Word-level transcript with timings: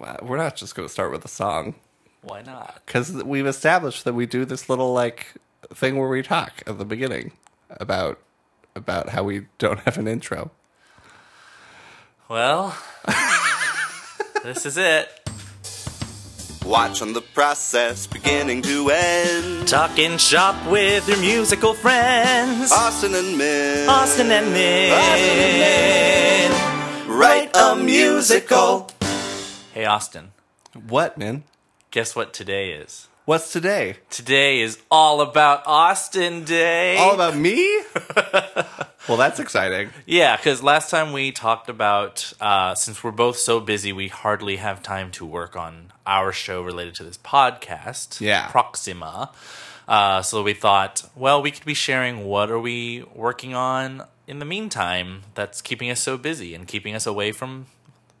Well, 0.00 0.18
We're 0.22 0.38
not 0.38 0.56
just 0.56 0.74
going 0.74 0.88
to 0.88 0.92
start 0.92 1.12
with 1.12 1.24
a 1.24 1.28
song 1.28 1.74
Why 2.22 2.40
not? 2.42 2.80
because 2.86 3.12
we've 3.12 3.46
established 3.46 4.04
that 4.04 4.14
we 4.14 4.24
do 4.26 4.44
this 4.44 4.68
little 4.70 4.92
like 4.94 5.34
thing 5.74 5.96
where 5.98 6.08
we 6.08 6.22
talk 6.22 6.62
at 6.66 6.78
the 6.78 6.84
beginning 6.84 7.32
about 7.68 8.18
about 8.74 9.10
how 9.10 9.22
we 9.24 9.42
don't 9.58 9.78
have 9.80 9.98
an 9.98 10.08
intro. 10.08 10.50
Well, 12.28 12.76
this 14.44 14.64
is 14.64 14.76
it. 14.78 15.08
Watching 16.64 17.12
the 17.14 17.20
process 17.22 18.06
beginning 18.06 18.62
to 18.62 18.90
end. 18.90 19.66
Talking 19.66 20.18
shop 20.18 20.54
with 20.70 21.08
your 21.08 21.18
musical 21.18 21.74
friends. 21.74 22.70
Austin 22.70 23.14
and 23.14 23.36
Min. 23.36 23.88
Austin 23.88 24.30
and 24.30 24.52
Min. 24.52 24.92
Austin 24.92 25.38
and 27.08 27.10
Write 27.18 27.50
a 27.56 27.74
musical. 27.76 28.89
Hey, 29.80 29.86
Austin, 29.86 30.32
What, 30.74 31.16
man? 31.16 31.42
guess 31.90 32.14
what 32.14 32.34
today 32.34 32.72
is? 32.72 33.08
What's 33.24 33.50
today? 33.50 33.96
Today 34.10 34.60
is 34.60 34.78
all 34.90 35.22
about 35.22 35.62
Austin 35.66 36.44
Day. 36.44 36.98
All 36.98 37.14
about 37.14 37.34
me? 37.34 37.80
well, 39.08 39.16
that's 39.16 39.40
exciting. 39.40 39.88
Yeah, 40.04 40.36
because 40.36 40.62
last 40.62 40.90
time 40.90 41.14
we 41.14 41.32
talked 41.32 41.70
about, 41.70 42.30
uh, 42.42 42.74
since 42.74 43.02
we're 43.02 43.10
both 43.10 43.38
so 43.38 43.58
busy, 43.58 43.90
we 43.90 44.08
hardly 44.08 44.56
have 44.56 44.82
time 44.82 45.10
to 45.12 45.24
work 45.24 45.56
on 45.56 45.94
our 46.06 46.30
show 46.30 46.60
related 46.60 46.94
to 46.96 47.04
this 47.04 47.16
podcast. 47.16 48.20
Yeah. 48.20 48.48
Proxima. 48.48 49.30
Uh, 49.88 50.20
so 50.20 50.42
we 50.42 50.52
thought, 50.52 51.08
well, 51.16 51.40
we 51.40 51.50
could 51.50 51.64
be 51.64 51.72
sharing 51.72 52.26
what 52.26 52.50
are 52.50 52.60
we 52.60 53.06
working 53.14 53.54
on 53.54 54.04
in 54.26 54.40
the 54.40 54.44
meantime 54.44 55.22
that's 55.34 55.62
keeping 55.62 55.90
us 55.90 56.00
so 56.00 56.18
busy 56.18 56.54
and 56.54 56.68
keeping 56.68 56.94
us 56.94 57.06
away 57.06 57.32
from 57.32 57.64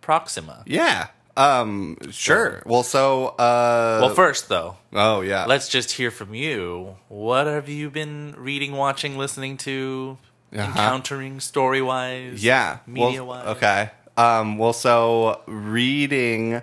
Proxima. 0.00 0.62
Yeah. 0.66 1.08
Um. 1.40 1.96
Sure. 2.10 2.62
Well, 2.66 2.82
so. 2.82 3.28
Uh. 3.28 3.98
Well, 4.02 4.14
first 4.14 4.48
though, 4.48 4.76
oh 4.92 5.20
yeah. 5.22 5.46
let's 5.46 5.68
just 5.68 5.92
hear 5.92 6.10
from 6.10 6.34
you. 6.34 6.96
What 7.08 7.46
have 7.46 7.68
you 7.68 7.90
been 7.90 8.34
reading, 8.36 8.72
watching, 8.72 9.16
listening 9.16 9.56
to, 9.58 10.18
Uh-huh. 10.52 10.62
encountering 10.68 11.40
story 11.40 11.80
wise? 11.82 12.44
Yeah. 12.44 12.78
media 12.86 13.24
wise. 13.24 13.46
Okay. 13.56 13.90
Um, 14.16 14.58
well, 14.58 14.72
so 14.74 15.40
reading, 15.46 16.60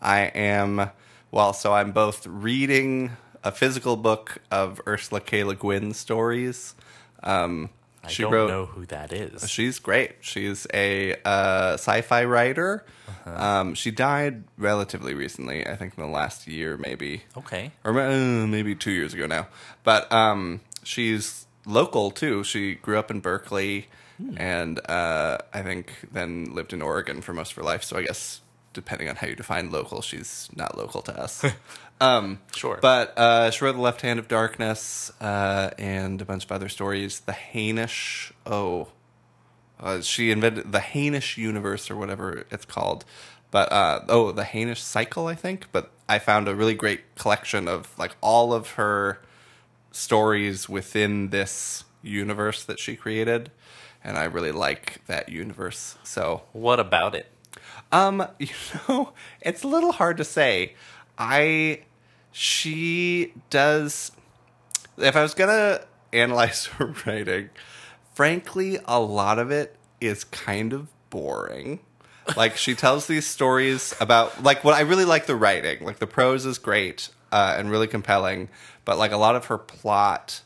I 0.00 0.20
am, 0.34 0.90
well, 1.32 1.52
so 1.52 1.72
I'm 1.72 1.90
both 1.90 2.24
reading 2.26 3.16
a 3.42 3.50
physical 3.50 3.96
book 3.96 4.38
of 4.50 4.80
Ursula 4.86 5.20
K. 5.20 5.42
Le 5.42 5.56
Guin 5.56 5.92
stories. 5.92 6.74
Um, 7.24 7.70
I 8.02 8.08
she 8.08 8.22
don't 8.22 8.32
wrote, 8.32 8.48
know 8.48 8.66
who 8.66 8.86
that 8.86 9.12
is. 9.12 9.48
She's 9.48 9.78
great. 9.78 10.12
She's 10.20 10.66
a 10.72 11.14
uh, 11.24 11.74
sci-fi 11.74 12.24
writer. 12.24 12.84
Uh-huh. 13.06 13.44
Um, 13.44 13.74
she 13.74 13.90
died 13.90 14.44
relatively 14.56 15.12
recently. 15.14 15.66
I 15.66 15.76
think 15.76 15.94
in 15.98 16.02
the 16.02 16.08
last 16.08 16.46
year, 16.46 16.76
maybe 16.78 17.22
Okay. 17.36 17.72
or 17.84 17.98
uh, 18.00 18.46
maybe 18.46 18.74
two 18.74 18.90
years 18.92 19.12
ago 19.12 19.26
now. 19.26 19.48
But 19.84 20.10
um, 20.12 20.60
she's 20.82 21.46
local 21.66 22.10
too. 22.10 22.42
She 22.44 22.76
grew 22.76 22.98
up 22.98 23.10
in 23.10 23.20
Berkeley, 23.20 23.88
and 24.36 24.80
uh, 24.88 25.38
I 25.52 25.62
think 25.62 25.92
then 26.10 26.54
lived 26.54 26.72
in 26.72 26.80
Oregon 26.82 27.20
for 27.20 27.32
most 27.34 27.50
of 27.52 27.56
her 27.56 27.62
life. 27.62 27.84
So 27.84 27.96
I 27.98 28.02
guess 28.02 28.40
depending 28.72 29.08
on 29.08 29.16
how 29.16 29.26
you 29.26 29.34
define 29.34 29.70
local, 29.70 30.02
she's 30.02 30.48
not 30.54 30.76
local 30.76 31.02
to 31.02 31.20
us. 31.20 31.44
um, 32.00 32.40
Sure. 32.54 32.78
But 32.80 33.16
uh, 33.18 33.50
she 33.50 33.64
wrote 33.64 33.72
The 33.72 33.80
Left 33.80 34.00
Hand 34.02 34.18
of 34.18 34.28
Darkness 34.28 35.12
uh, 35.20 35.70
and 35.78 36.20
a 36.20 36.24
bunch 36.24 36.44
of 36.44 36.52
other 36.52 36.68
stories. 36.68 37.20
The 37.20 37.32
Hainish. 37.32 38.32
Oh. 38.46 38.88
Uh, 39.78 40.02
she 40.02 40.30
invented 40.30 40.72
the 40.72 40.78
Hainish 40.78 41.36
universe 41.36 41.90
or 41.90 41.96
whatever 41.96 42.44
it's 42.50 42.66
called. 42.66 43.04
But 43.50 43.72
uh, 43.72 44.02
oh, 44.08 44.32
the 44.32 44.42
Hainish 44.42 44.78
cycle, 44.78 45.26
I 45.26 45.34
think. 45.34 45.66
But 45.72 45.90
I 46.08 46.18
found 46.18 46.48
a 46.48 46.54
really 46.54 46.74
great 46.74 47.14
collection 47.16 47.66
of 47.66 47.96
like 47.98 48.16
all 48.20 48.52
of 48.52 48.72
her 48.72 49.20
stories 49.92 50.68
within 50.68 51.30
this 51.30 51.84
universe 52.02 52.64
that 52.64 52.78
she 52.78 52.96
created, 52.96 53.50
and 54.04 54.16
I 54.16 54.24
really 54.24 54.52
like 54.52 55.04
that 55.06 55.28
universe. 55.28 55.96
So 56.02 56.42
What 56.52 56.80
about 56.80 57.14
it? 57.14 57.26
Um, 57.92 58.26
you 58.38 58.48
know, 58.88 59.12
it's 59.40 59.62
a 59.62 59.68
little 59.68 59.92
hard 59.92 60.16
to 60.18 60.24
say. 60.24 60.74
I 61.18 61.82
she 62.32 63.32
does 63.50 64.12
if 64.96 65.16
I 65.16 65.22
was 65.22 65.34
gonna 65.34 65.82
analyze 66.12 66.66
her 66.78 66.94
writing, 67.06 67.50
frankly, 68.14 68.78
a 68.84 69.00
lot 69.00 69.38
of 69.38 69.50
it 69.50 69.76
is 70.00 70.24
kind 70.24 70.72
of 70.72 70.88
boring. 71.10 71.80
Like 72.36 72.56
she 72.56 72.74
tells 72.74 73.06
these 73.06 73.26
stories 73.26 73.94
about 74.00 74.42
like 74.42 74.62
what 74.62 74.74
I 74.74 74.80
really 74.80 75.04
like 75.04 75.26
the 75.26 75.34
writing. 75.34 75.84
Like 75.84 75.98
the 75.98 76.06
prose 76.06 76.46
is 76.46 76.58
great 76.58 77.08
uh, 77.32 77.54
and 77.58 77.70
really 77.70 77.86
compelling, 77.88 78.48
but 78.84 78.98
like 78.98 79.12
a 79.12 79.16
lot 79.16 79.36
of 79.36 79.46
her 79.46 79.58
plot 79.58 80.42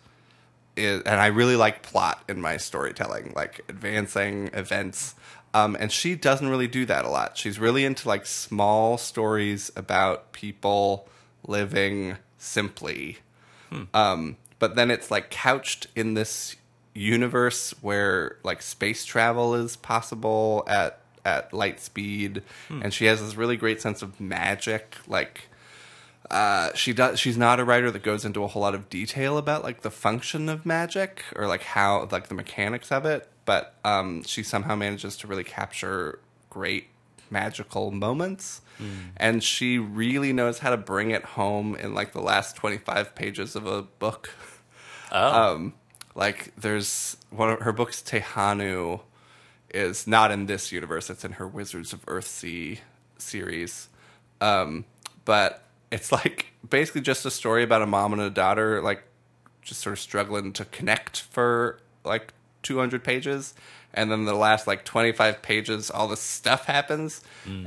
is, 0.76 1.03
and 1.03 1.21
I 1.21 1.26
really 1.26 1.56
like 1.56 1.82
plot 1.82 2.22
in 2.28 2.41
my 2.41 2.56
storytelling, 2.56 3.32
like 3.37 3.61
advancing 3.69 4.50
events. 4.53 5.15
Um, 5.54 5.76
and 5.78 5.91
she 5.91 6.16
doesn't 6.16 6.48
really 6.48 6.66
do 6.66 6.84
that 6.87 7.04
a 7.04 7.09
lot. 7.09 7.38
She's 7.38 7.59
really 7.60 7.84
into 7.84 8.09
like 8.09 8.26
small 8.26 8.98
stories 8.98 9.70
about 9.76 10.32
people 10.32 11.09
living 11.47 12.16
simply. 12.37 13.19
Um, 13.94 14.37
but 14.59 14.75
then 14.76 14.91
it's 14.91 15.10
like 15.10 15.31
couched 15.31 15.87
in 15.97 16.14
this 16.14 16.56
universe 16.93 17.75
where 17.81 18.38
like 18.44 18.62
space 18.62 19.04
travel 19.04 19.54
is 19.54 19.76
possible 19.76 20.64
at 20.66 21.00
at 21.25 21.53
light 21.54 21.81
speed, 21.81 22.43
and 22.82 22.93
she 22.93 23.06
has 23.06 23.20
this 23.20 23.34
really 23.34 23.56
great 23.56 23.81
sense 23.81 24.03
of 24.03 24.20
magic, 24.20 24.97
like 25.09 25.48
uh, 26.31 26.70
she 26.75 26.93
does 26.93 27.19
she's 27.19 27.37
not 27.37 27.60
a 27.60 27.64
writer 27.64 27.91
that 27.91 28.03
goes 28.03 28.25
into 28.25 28.43
a 28.43 28.47
whole 28.47 28.62
lot 28.62 28.75
of 28.75 28.88
detail 28.91 29.38
about 29.38 29.62
like 29.62 29.82
the 29.82 29.91
function 29.91 30.48
of 30.48 30.64
magic 30.64 31.22
or 31.37 31.47
like 31.47 31.62
how 31.62 32.09
like 32.10 32.28
the 32.28 32.34
mechanics 32.34 32.91
of 32.91 33.04
it 33.04 33.28
but 33.44 33.75
um, 33.84 34.22
she 34.25 34.43
somehow 34.43 34.75
manages 34.75 35.16
to 35.19 35.27
really 35.27 35.44
capture 35.44 36.19
great 36.50 36.88
magical 37.31 37.91
moments. 37.91 38.60
And 39.16 39.43
she 39.43 39.78
really 39.78 40.32
knows 40.32 40.59
how 40.59 40.71
to 40.71 40.77
bring 40.77 41.10
it 41.10 41.25
home 41.25 41.77
in 41.77 41.94
like 41.94 42.12
the 42.12 42.21
last 42.21 42.56
25 42.56 43.15
pages 43.15 43.56
of 43.56 43.66
a 43.66 43.82
book. 43.82 44.31
Oh, 45.12 45.53
um, 45.53 45.75
like 46.15 46.53
there's 46.56 47.16
one 47.31 47.50
of 47.50 47.60
her 47.60 47.72
books 47.72 48.03
tehanu 48.03 49.00
is 49.72 50.06
not 50.06 50.31
in 50.31 50.47
this 50.47 50.72
universe. 50.72 51.11
It's 51.11 51.25
in 51.25 51.32
her 51.32 51.47
wizards 51.47 51.93
of 51.93 52.05
earthsea 52.06 52.78
series. 53.19 53.88
Um, 54.41 54.84
but 55.25 55.65
it's 55.91 56.11
like 56.12 56.47
basically 56.69 57.00
just 57.00 57.25
a 57.26 57.31
story 57.31 57.62
about 57.62 57.82
a 57.82 57.87
mom 57.87 58.12
and 58.12 58.22
a 58.22 58.31
daughter 58.31 58.81
like 58.81 59.05
just 59.62 59.81
sort 59.81 59.93
of 59.93 59.99
struggling 59.99 60.53
to 60.53 60.65
connect 60.66 61.21
for 61.21 61.78
like 62.05 62.32
200 62.64 63.04
pages 63.04 63.54
and 63.92 64.10
then 64.10 64.25
the 64.25 64.34
last 64.34 64.66
like 64.66 64.84
25 64.84 65.41
pages 65.42 65.91
all 65.91 66.08
this 66.08 66.20
stuff 66.20 66.64
happens 66.66 67.22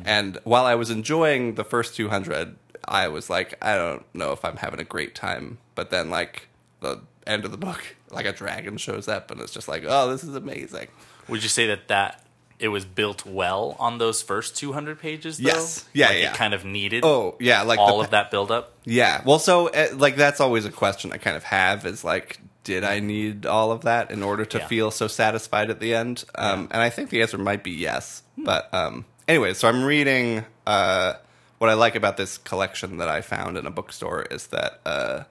and 0.06 0.38
while 0.44 0.66
i 0.66 0.76
was 0.76 0.90
enjoying 0.90 1.56
the 1.56 1.64
first 1.64 1.96
200 1.96 2.56
i 2.86 3.08
was 3.08 3.30
like 3.30 3.54
i 3.62 3.76
don't 3.76 4.04
know 4.14 4.32
if 4.32 4.44
i'm 4.44 4.58
having 4.58 4.80
a 4.80 4.84
great 4.84 5.16
time 5.16 5.58
but 5.76 5.90
then 5.90 6.10
like 6.10 6.48
the 6.82 7.00
end 7.26 7.46
of 7.46 7.52
the 7.52 7.58
book 7.58 7.96
like 8.12 8.26
a 8.26 8.34
dragon 8.34 8.78
shows 8.78 9.08
up 9.08 9.32
and 9.32 9.40
it's 9.40 9.54
just 9.54 9.68
like 9.68 9.84
oh 9.88 10.10
this 10.10 10.24
is 10.24 10.36
amazing 10.36 10.88
would 11.28 11.44
you 11.44 11.50
say 11.50 11.68
that 11.68 11.88
that 11.88 12.24
it 12.60 12.70
was 12.70 12.86
built 12.86 13.26
well 13.26 13.76
on 13.80 13.98
those 13.98 14.22
first 14.22 14.56
200 14.58 15.00
pages? 15.00 15.38
Though? 15.38 15.50
Yes. 15.50 15.86
Yeah, 15.94 16.08
Like 16.08 16.18
yeah. 16.18 16.32
It 16.32 16.38
kind 16.38 16.54
of 16.54 16.66
needed 16.66 17.04
oh 17.06 17.36
yeah 17.40 17.62
like 17.62 17.80
all 17.80 18.00
the, 18.00 18.06
of 18.06 18.10
that 18.12 18.32
buildup. 18.32 18.74
Yeah. 18.84 19.22
Well, 19.26 19.40
so 19.40 19.68
uh, 19.68 19.90
like 19.94 20.16
that's 20.16 20.40
always 20.40 20.66
a 20.66 20.72
question 20.72 21.12
I 21.12 21.18
kind 21.18 21.38
of 21.38 21.44
have 21.44 21.86
is 21.86 22.04
like, 22.04 22.40
did 22.68 22.84
I 22.84 23.00
need 23.00 23.46
all 23.46 23.72
of 23.72 23.82
that 23.84 24.12
in 24.12 24.22
order 24.22 24.44
to 24.44 24.58
Yeah. 24.58 24.68
feel 24.68 24.92
so 24.92 25.08
satisfied 25.08 25.70
at 25.70 25.80
the 25.80 25.96
end? 25.96 26.26
Um, 26.36 26.68
And 26.70 26.82
I 26.82 26.90
think 26.90 27.10
the 27.10 27.22
answer 27.22 27.38
might 27.38 27.64
be 27.64 27.72
yes. 27.72 28.24
But 28.38 28.72
um, 28.74 29.06
anyway, 29.26 29.54
so 29.54 29.70
I'm 29.70 29.84
reading. 29.86 30.44
Uh, 30.66 31.14
what 31.60 31.70
I 31.70 31.76
like 31.76 31.96
about 31.96 32.18
this 32.18 32.38
collection 32.38 32.98
that 32.98 33.08
I 33.08 33.22
found 33.22 33.58
in 33.58 33.66
a 33.66 33.72
bookstore 33.72 34.24
is 34.30 34.48
that 34.48 34.82
uh, 34.86 35.24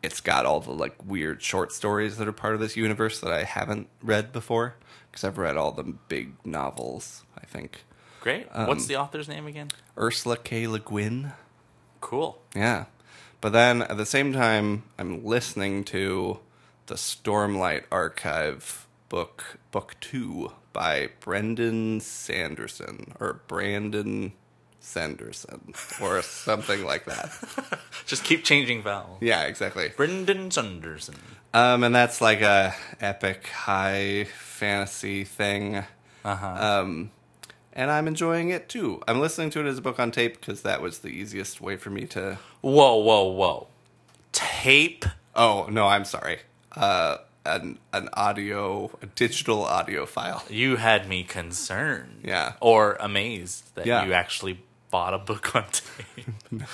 it's 0.00 0.20
got 0.20 0.46
all 0.46 0.60
the 0.60 0.70
like 0.70 0.94
weird 1.04 1.42
short 1.42 1.72
stories 1.72 2.18
that 2.18 2.28
are 2.28 2.32
part 2.32 2.54
of 2.54 2.60
this 2.60 2.76
universe 2.76 3.18
that 3.20 3.32
I 3.32 3.42
haven't 3.42 3.88
read 4.00 4.32
before 4.32 4.76
because 5.10 5.24
I've 5.24 5.38
read 5.38 5.56
all 5.56 5.72
the 5.72 5.82
big 6.08 6.34
novels. 6.46 7.24
I 7.36 7.46
think 7.46 7.82
Great. 8.20 8.46
Um, 8.52 8.68
What's 8.68 8.86
the 8.86 8.96
author's 8.96 9.28
name 9.28 9.46
again? 9.48 9.68
Ursula 9.98 10.36
K. 10.36 10.66
Le 10.68 10.78
Guin. 10.78 11.32
Cool. 12.00 12.38
Yeah. 12.54 12.84
But 13.40 13.52
then 13.52 13.82
at 13.82 13.96
the 13.96 14.04
same 14.06 14.32
time, 14.32 14.82
I'm 14.98 15.24
listening 15.24 15.84
to 15.84 16.38
the 16.90 16.96
Stormlight 16.96 17.84
Archive 17.92 18.88
book, 19.08 19.58
book 19.70 19.94
two 20.00 20.50
by 20.72 21.10
Brendan 21.20 22.00
Sanderson 22.00 23.12
or 23.20 23.42
Brandon 23.46 24.32
Sanderson 24.80 25.72
or 26.02 26.20
something 26.22 26.84
like 26.84 27.04
that. 27.04 27.30
Just 28.06 28.24
keep 28.24 28.42
changing 28.42 28.82
vowels. 28.82 29.18
Yeah, 29.20 29.44
exactly. 29.44 29.92
Brendan 29.96 30.50
Sanderson. 30.50 31.14
Um, 31.54 31.84
and 31.84 31.94
that's 31.94 32.20
like 32.20 32.40
a 32.40 32.74
epic 33.00 33.46
high 33.46 34.26
fantasy 34.36 35.22
thing. 35.22 35.84
Uh 36.24 36.34
huh. 36.34 36.80
Um, 36.80 37.12
and 37.72 37.92
I'm 37.92 38.08
enjoying 38.08 38.48
it 38.50 38.68
too. 38.68 39.00
I'm 39.06 39.20
listening 39.20 39.50
to 39.50 39.60
it 39.60 39.66
as 39.66 39.78
a 39.78 39.82
book 39.82 40.00
on 40.00 40.10
tape 40.10 40.40
because 40.40 40.62
that 40.62 40.82
was 40.82 40.98
the 40.98 41.10
easiest 41.10 41.60
way 41.60 41.76
for 41.76 41.90
me 41.90 42.06
to. 42.06 42.40
Whoa, 42.62 42.96
whoa, 42.96 43.30
whoa. 43.30 43.68
Tape? 44.32 45.04
Oh 45.36 45.68
no, 45.70 45.86
I'm 45.86 46.04
sorry. 46.04 46.40
Uh, 46.76 47.18
an 47.46 47.78
an 47.92 48.08
audio, 48.12 48.90
a 49.02 49.06
digital 49.06 49.64
audio 49.64 50.04
file. 50.06 50.44
You 50.50 50.76
had 50.76 51.08
me 51.08 51.22
concerned. 51.24 52.20
Yeah. 52.24 52.52
Or 52.60 52.96
amazed 53.00 53.74
that 53.76 53.86
Yeah. 53.86 54.04
you 54.04 54.12
actually 54.12 54.60
bought 54.90 55.14
a 55.14 55.18
book 55.18 55.54
on 55.56 55.64
tape. 55.70 56.26
no. 56.50 56.66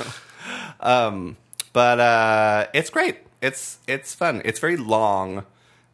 um, 0.80 1.36
but 1.72 2.00
uh, 2.00 2.66
it's 2.74 2.90
great. 2.90 3.18
It's 3.40 3.78
it's 3.86 4.14
fun. 4.14 4.42
It's 4.44 4.58
very 4.58 4.76
long, 4.76 5.44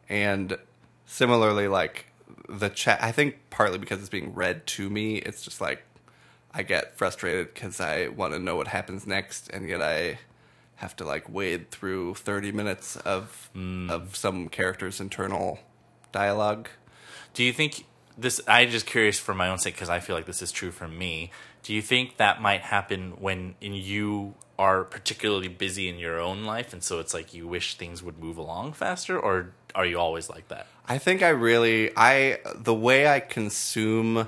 and 0.09 0.57
similarly, 1.05 1.67
like 1.67 2.07
the 2.49 2.69
chat. 2.69 3.01
I 3.03 3.11
think 3.11 3.35
partly 3.49 3.77
because 3.77 3.99
it's 3.99 4.09
being 4.09 4.33
read 4.33 4.65
to 4.67 4.89
me, 4.89 5.17
it's 5.17 5.43
just 5.43 5.61
like 5.61 5.83
I 6.53 6.63
get 6.63 6.97
frustrated 6.97 7.53
because 7.53 7.79
I 7.79 8.07
want 8.07 8.33
to 8.33 8.39
know 8.39 8.55
what 8.55 8.67
happens 8.69 9.05
next, 9.05 9.49
and 9.49 9.67
yet 9.67 9.81
I 9.81 10.19
have 10.83 10.95
to 10.97 11.05
like 11.05 11.27
wade 11.27 11.71
through 11.71 12.15
thirty 12.15 12.51
minutes 12.51 12.95
of 12.97 13.49
hmm. 13.53 13.89
of 13.89 14.15
some 14.15 14.49
character's 14.49 14.99
internal 14.99 15.59
dialogue. 16.11 16.69
Do 17.33 17.43
you 17.43 17.51
think 17.51 17.85
this? 18.17 18.39
I'm 18.47 18.69
just 18.69 18.85
curious 18.85 19.17
for 19.17 19.33
my 19.33 19.49
own 19.49 19.57
sake 19.57 19.73
because 19.73 19.89
I 19.89 19.99
feel 19.99 20.15
like 20.15 20.25
this 20.25 20.41
is 20.41 20.51
true 20.51 20.71
for 20.71 20.87
me. 20.87 21.31
Do 21.63 21.73
you 21.73 21.81
think 21.81 22.17
that 22.17 22.41
might 22.41 22.61
happen 22.61 23.13
when 23.19 23.55
in 23.61 23.73
you 23.73 24.35
are 24.59 24.83
particularly 24.83 25.47
busy 25.47 25.89
in 25.89 25.97
your 25.97 26.19
own 26.19 26.43
life, 26.43 26.73
and 26.73 26.83
so 26.83 26.99
it's 26.99 27.13
like 27.13 27.33
you 27.33 27.47
wish 27.47 27.75
things 27.75 28.03
would 28.03 28.19
move 28.19 28.37
along 28.37 28.73
faster, 28.73 29.19
or 29.19 29.53
are 29.73 29.85
you 29.85 29.97
always 29.97 30.29
like 30.29 30.47
that? 30.49 30.67
I 30.87 30.97
think 30.97 31.23
I 31.23 31.29
really 31.29 31.91
I 31.95 32.39
the 32.55 32.73
way 32.73 33.07
I 33.07 33.19
consume 33.19 34.27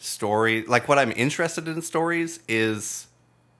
story 0.00 0.64
like 0.66 0.88
what 0.88 0.98
I'm 0.98 1.12
interested 1.12 1.68
in 1.68 1.82
stories 1.82 2.40
is 2.48 3.06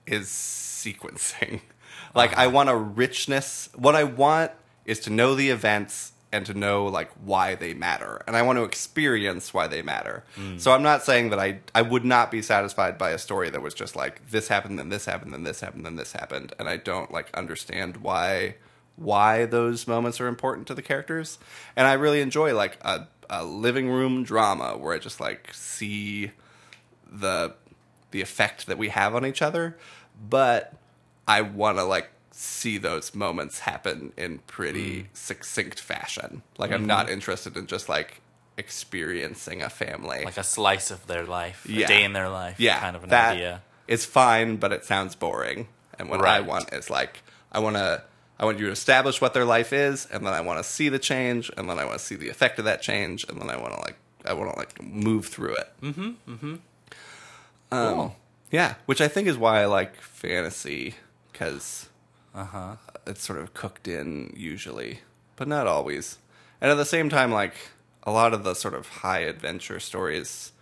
is 0.05 0.27
sequencing. 0.27 1.61
like 2.15 2.37
I 2.37 2.47
want 2.47 2.69
a 2.69 2.75
richness. 2.75 3.69
What 3.75 3.95
I 3.95 4.03
want 4.03 4.51
is 4.85 4.99
to 5.01 5.09
know 5.09 5.35
the 5.35 5.49
events 5.49 6.13
and 6.31 6.45
to 6.45 6.53
know 6.53 6.85
like 6.85 7.11
why 7.23 7.55
they 7.55 7.73
matter. 7.73 8.21
And 8.27 8.35
I 8.35 8.41
want 8.41 8.57
to 8.57 8.63
experience 8.63 9.53
why 9.53 9.67
they 9.67 9.81
matter. 9.81 10.23
Mm. 10.37 10.59
So 10.59 10.71
I'm 10.71 10.83
not 10.83 11.03
saying 11.03 11.29
that 11.29 11.39
I 11.39 11.59
I 11.73 11.81
would 11.81 12.03
not 12.03 12.31
be 12.31 12.41
satisfied 12.41 12.97
by 12.97 13.11
a 13.11 13.17
story 13.17 13.49
that 13.49 13.61
was 13.61 13.73
just 13.73 13.95
like 13.95 14.29
this 14.29 14.47
happened 14.47 14.79
then 14.79 14.89
this 14.89 15.05
happened 15.05 15.33
then 15.33 15.43
this 15.43 15.61
happened 15.61 15.85
then 15.85 15.95
this 15.95 16.11
happened 16.11 16.53
and 16.59 16.67
I 16.67 16.77
don't 16.77 17.11
like 17.11 17.29
understand 17.33 17.97
why 17.97 18.55
why 18.95 19.45
those 19.45 19.87
moments 19.87 20.19
are 20.21 20.27
important 20.27 20.67
to 20.67 20.73
the 20.73 20.81
characters. 20.81 21.37
And 21.75 21.87
I 21.87 21.93
really 21.93 22.21
enjoy 22.21 22.53
like 22.53 22.77
a, 22.81 23.07
a 23.29 23.43
living 23.43 23.89
room 23.89 24.23
drama 24.23 24.77
where 24.77 24.93
I 24.93 24.99
just 24.99 25.19
like 25.19 25.53
see 25.53 26.31
the 27.09 27.53
the 28.11 28.21
effect 28.21 28.67
that 28.67 28.77
we 28.77 28.89
have 28.89 29.15
on 29.15 29.25
each 29.25 29.41
other, 29.41 29.77
but 30.29 30.73
I 31.27 31.41
want 31.41 31.77
to 31.77 31.83
like 31.83 32.09
see 32.31 32.77
those 32.77 33.15
moments 33.15 33.59
happen 33.59 34.11
in 34.17 34.39
pretty 34.39 35.07
succinct 35.13 35.79
fashion. 35.79 36.41
Like 36.57 36.71
I'm 36.71 36.85
not 36.85 37.09
interested 37.09 37.55
in 37.57 37.67
just 37.67 37.87
like 37.89 38.21
experiencing 38.57 39.61
a 39.61 39.69
family. 39.69 40.23
Like 40.25 40.37
a 40.37 40.43
slice 40.43 40.91
of 40.91 41.07
their 41.07 41.23
life, 41.25 41.65
Yeah. 41.67 41.85
a 41.85 41.87
day 41.87 42.03
in 42.03 42.13
their 42.13 42.29
life, 42.29 42.59
yeah, 42.59 42.79
kind 42.79 42.95
of 42.95 43.03
an 43.03 43.09
that 43.09 43.33
idea. 43.33 43.61
It's 43.87 44.05
fine, 44.05 44.57
but 44.57 44.71
it 44.71 44.83
sounds 44.85 45.15
boring. 45.15 45.67
And 45.97 46.09
what 46.09 46.25
I 46.25 46.41
want 46.41 46.73
is 46.73 46.89
like 46.89 47.21
I 47.51 47.59
want 47.59 47.75
to 47.77 48.03
I 48.37 48.43
want 48.43 48.59
you 48.59 48.65
to 48.65 48.71
establish 48.71 49.21
what 49.21 49.33
their 49.33 49.45
life 49.45 49.71
is, 49.71 50.07
and 50.11 50.25
then 50.25 50.33
I 50.33 50.41
want 50.41 50.59
to 50.59 50.63
see 50.63 50.89
the 50.89 50.99
change, 50.99 51.49
and 51.55 51.69
then 51.69 51.79
I 51.79 51.85
want 51.85 51.99
to 51.99 52.03
see 52.05 52.15
the 52.15 52.27
effect 52.27 52.59
of 52.59 52.65
that 52.65 52.81
change, 52.81 53.25
and 53.29 53.39
then 53.39 53.49
I 53.49 53.55
want 53.55 53.73
to 53.75 53.79
like 53.79 53.95
I 54.25 54.33
want 54.33 54.51
to 54.51 54.57
like 54.59 54.81
move 54.83 55.27
through 55.27 55.55
it. 55.55 55.69
Mm-hmm. 55.81 56.09
Mm-hmm. 56.33 56.55
Um, 57.71 57.93
Cool. 57.95 58.15
Yeah, 58.51 58.75
which 58.85 58.99
I 59.01 59.07
think 59.07 59.27
is 59.27 59.37
why 59.37 59.61
I 59.61 59.65
like 59.65 59.95
fantasy 60.01 60.95
because 61.35 61.89
Uh-huh. 62.33 62.77
it's 63.05 63.21
sort 63.25 63.39
of 63.39 63.53
cooked 63.53 63.87
in 63.89 64.33
usually, 64.37 65.01
but 65.35 65.47
not 65.49 65.67
always. 65.67 66.17
And 66.61 66.71
at 66.71 66.75
the 66.75 66.85
same 66.85 67.09
time, 67.09 67.29
like 67.31 67.55
a 68.03 68.11
lot 68.11 68.33
of 68.33 68.43
the 68.45 68.53
sort 68.53 68.73
of 68.73 68.87
high 68.87 69.19
adventure 69.19 69.79
stories 69.81 70.53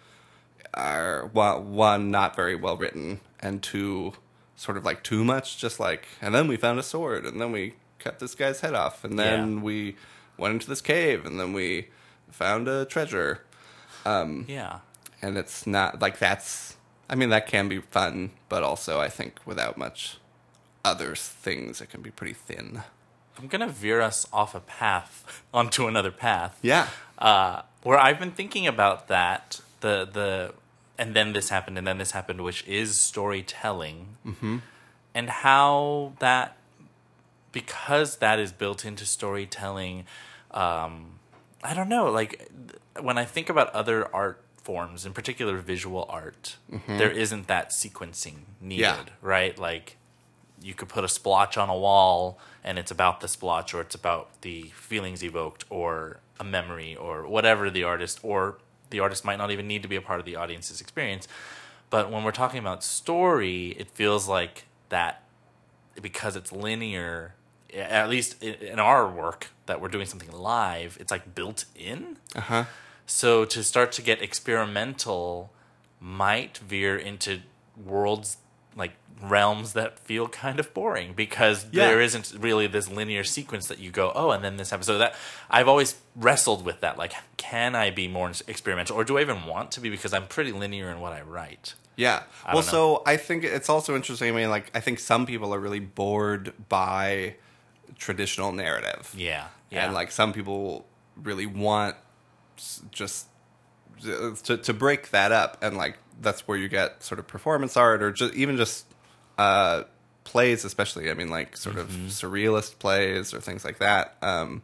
are 0.73 1.27
one, 1.27 2.09
not 2.09 2.35
very 2.35 2.55
well 2.55 2.75
written, 2.75 3.19
and 3.39 3.61
two 3.61 4.13
sort 4.55 4.77
of 4.77 4.83
like 4.85 5.03
too 5.03 5.23
much. 5.23 5.57
Just 5.59 5.79
like, 5.79 6.07
and 6.21 6.33
then 6.33 6.47
we 6.47 6.57
found 6.57 6.79
a 6.79 6.83
sword, 6.83 7.25
and 7.25 7.39
then 7.39 7.51
we 7.51 7.75
cut 7.99 8.17
this 8.19 8.33
guy's 8.33 8.61
head 8.61 8.73
off, 8.73 9.03
and 9.03 9.19
then 9.19 9.57
Yeah. 9.57 9.61
we 9.61 9.95
went 10.37 10.53
into 10.55 10.67
this 10.67 10.81
cave, 10.81 11.23
and 11.25 11.39
then 11.39 11.53
we 11.53 11.89
found 12.31 12.67
a 12.67 12.85
treasure. 12.85 13.41
Yeah. 14.05 14.79
And 15.21 15.37
it's 15.37 15.67
not 15.67 16.01
like 16.01 16.17
that's. 16.17 16.77
I 17.09 17.15
mean, 17.15 17.29
that 17.29 17.45
can 17.47 17.67
be 17.69 17.79
fun, 17.79 18.31
but 18.49 18.63
also 18.63 18.99
I 18.99 19.09
think 19.09 19.39
without 19.45 19.77
much 19.77 20.17
other 20.83 21.15
things, 21.15 21.79
that 21.79 21.89
can 21.89 22.01
be 22.01 22.11
pretty 22.11 22.33
thin. 22.33 22.83
I'm 23.37 23.47
gonna 23.47 23.67
veer 23.69 24.01
us 24.01 24.27
off 24.31 24.53
a 24.55 24.59
path 24.59 25.43
onto 25.53 25.87
another 25.87 26.11
path. 26.11 26.59
Yeah. 26.61 26.87
uh, 27.17 27.61
where 27.83 27.97
I've 27.99 28.19
been 28.19 28.31
thinking 28.31 28.65
about 28.67 29.07
that 29.09 29.59
the 29.81 30.07
the 30.11 30.53
and 30.97 31.13
then 31.15 31.33
this 31.33 31.49
happened 31.49 31.77
and 31.77 31.85
then 31.87 31.97
this 31.97 32.11
happened, 32.11 32.41
which 32.41 32.65
is 32.67 32.99
storytelling, 32.99 34.17
mm-hmm. 34.25 34.57
and 35.15 35.29
how 35.29 36.13
that 36.19 36.55
because 37.51 38.17
that 38.17 38.39
is 38.39 38.51
built 38.51 38.85
into 38.85 39.05
storytelling. 39.05 40.05
Um, 40.51 41.19
I 41.63 41.73
don't 41.73 41.89
know, 41.89 42.11
like 42.11 42.49
when 42.99 43.17
I 43.17 43.25
think 43.25 43.49
about 43.49 43.73
other 43.73 44.13
art 44.13 44.41
forms, 44.57 45.05
in 45.05 45.13
particular 45.13 45.57
visual 45.57 46.05
art, 46.09 46.57
there 46.87 47.11
isn't 47.11 47.47
that 47.47 47.71
sequencing 47.71 48.43
needed, 48.61 48.81
Yeah. 48.81 49.03
right? 49.21 49.57
Like 49.57 49.97
you 50.63 50.73
could 50.73 50.89
put 50.89 51.03
a 51.03 51.07
splotch 51.09 51.57
on 51.57 51.69
a 51.69 51.77
wall 51.77 52.39
and 52.63 52.79
it's 52.79 52.89
about 52.91 53.19
the 53.19 53.27
splotch 53.27 53.73
or 53.73 53.81
it's 53.81 53.95
about 53.95 54.29
the 54.41 54.63
feelings 54.73 55.23
evoked 55.23 55.65
or 55.69 56.17
a 56.39 56.43
memory 56.43 56.95
or 56.95 57.27
whatever 57.27 57.69
the 57.69 57.83
artist 57.83 58.19
or 58.23 58.57
the 58.89 58.99
artist 58.99 59.25
might 59.25 59.37
not 59.37 59.51
even 59.51 59.67
need 59.67 59.81
to 59.83 59.87
be 59.89 59.95
a 59.95 60.01
part 60.01 60.19
of 60.19 60.25
the 60.25 60.35
audience's 60.35 60.79
experience 60.81 61.27
but 61.89 62.09
when 62.09 62.23
we're 62.23 62.31
talking 62.31 62.59
about 62.59 62.83
story 62.83 63.69
it 63.79 63.89
feels 63.91 64.27
like 64.27 64.65
that 64.89 65.23
because 66.01 66.35
it's 66.35 66.51
linear 66.51 67.35
at 67.73 68.09
least 68.09 68.41
in 68.43 68.79
our 68.79 69.07
work 69.09 69.49
that 69.65 69.81
we're 69.81 69.87
doing 69.89 70.05
something 70.05 70.31
live 70.31 70.97
it's 70.99 71.11
like 71.11 71.35
built 71.35 71.65
in 71.75 72.17
Uh 72.35 72.41
huh. 72.41 72.63
so 73.05 73.45
to 73.45 73.63
start 73.63 73.91
to 73.91 74.01
get 74.01 74.21
experimental 74.21 75.51
might 75.99 76.57
veer 76.59 76.97
into 76.97 77.39
worlds 77.77 78.37
like 78.75 78.93
realms 79.21 79.73
that 79.73 79.97
feel 79.99 80.27
kind 80.27 80.59
of 80.59 80.73
boring 80.73 81.13
because 81.13 81.65
Yeah. 81.71 81.87
there 81.87 82.01
isn't 82.01 82.33
really 82.37 82.67
this 82.67 82.89
linear 82.89 83.23
sequence 83.23 83.67
that 83.67 83.79
you 83.79 83.89
go 83.89 84.11
oh 84.15 84.31
and 84.31 84.43
then 84.43 84.57
this 84.57 84.69
happens 84.71 84.87
so 84.87 84.97
that 84.97 85.15
i've 85.49 85.67
always 85.69 85.95
wrestled 86.15 86.65
with 86.65 86.81
that 86.81 86.97
like 86.97 87.13
can 87.37 87.73
i 87.73 87.89
be 87.89 88.07
more 88.09 88.31
experimental 88.47 88.97
or 88.97 89.05
do 89.05 89.17
i 89.17 89.21
even 89.21 89.45
want 89.45 89.71
to 89.71 89.79
be 89.79 89.89
because 89.89 90.13
i'm 90.13 90.27
pretty 90.27 90.51
linear 90.51 90.89
in 90.91 90.99
what 90.99 91.13
i 91.13 91.21
write 91.21 91.75
Yeah. 91.95 92.23
I 92.45 92.53
well, 92.53 92.63
so 92.63 93.03
I 93.05 93.17
think 93.17 93.43
it's 93.43 93.69
also 93.69 93.95
interesting. 93.95 94.27
I 94.33 94.35
mean, 94.35 94.49
like, 94.49 94.71
I 94.75 94.79
think 94.81 94.97
some 94.99 95.25
people 95.27 95.53
are 95.53 95.59
really 95.59 95.79
bored 95.79 96.51
by 96.67 97.35
traditional 97.99 98.51
narrative. 98.51 99.13
yeah 99.15 99.49
yeah 99.69 99.85
And, 99.85 99.93
like, 99.93 100.11
some 100.11 100.33
people 100.33 100.85
really 101.15 101.45
want 101.45 101.95
just 102.91 103.27
to, 104.01 104.57
to 104.57 104.73
break 104.73 105.11
that 105.11 105.31
up. 105.31 105.57
And, 105.61 105.77
like, 105.77 105.97
that's 106.21 106.47
where 106.47 106.57
you 106.57 106.69
get 106.69 107.03
sort 107.03 107.19
of 107.19 107.27
performance 107.27 107.77
art 107.77 108.01
or 108.03 108.11
just 108.11 108.33
even 108.33 108.57
just 108.57 108.85
uh, 109.37 109.83
plays, 110.23 110.65
especially. 110.65 111.09
I 111.09 111.13
mean, 111.13 111.29
like, 111.29 111.57
sort 111.57 111.77
of 111.77 111.89
surrealist 111.89 112.79
plays 112.79 113.33
or 113.33 113.39
things 113.41 113.63
like 113.65 113.79
that, 113.79 114.15
um, 114.21 114.61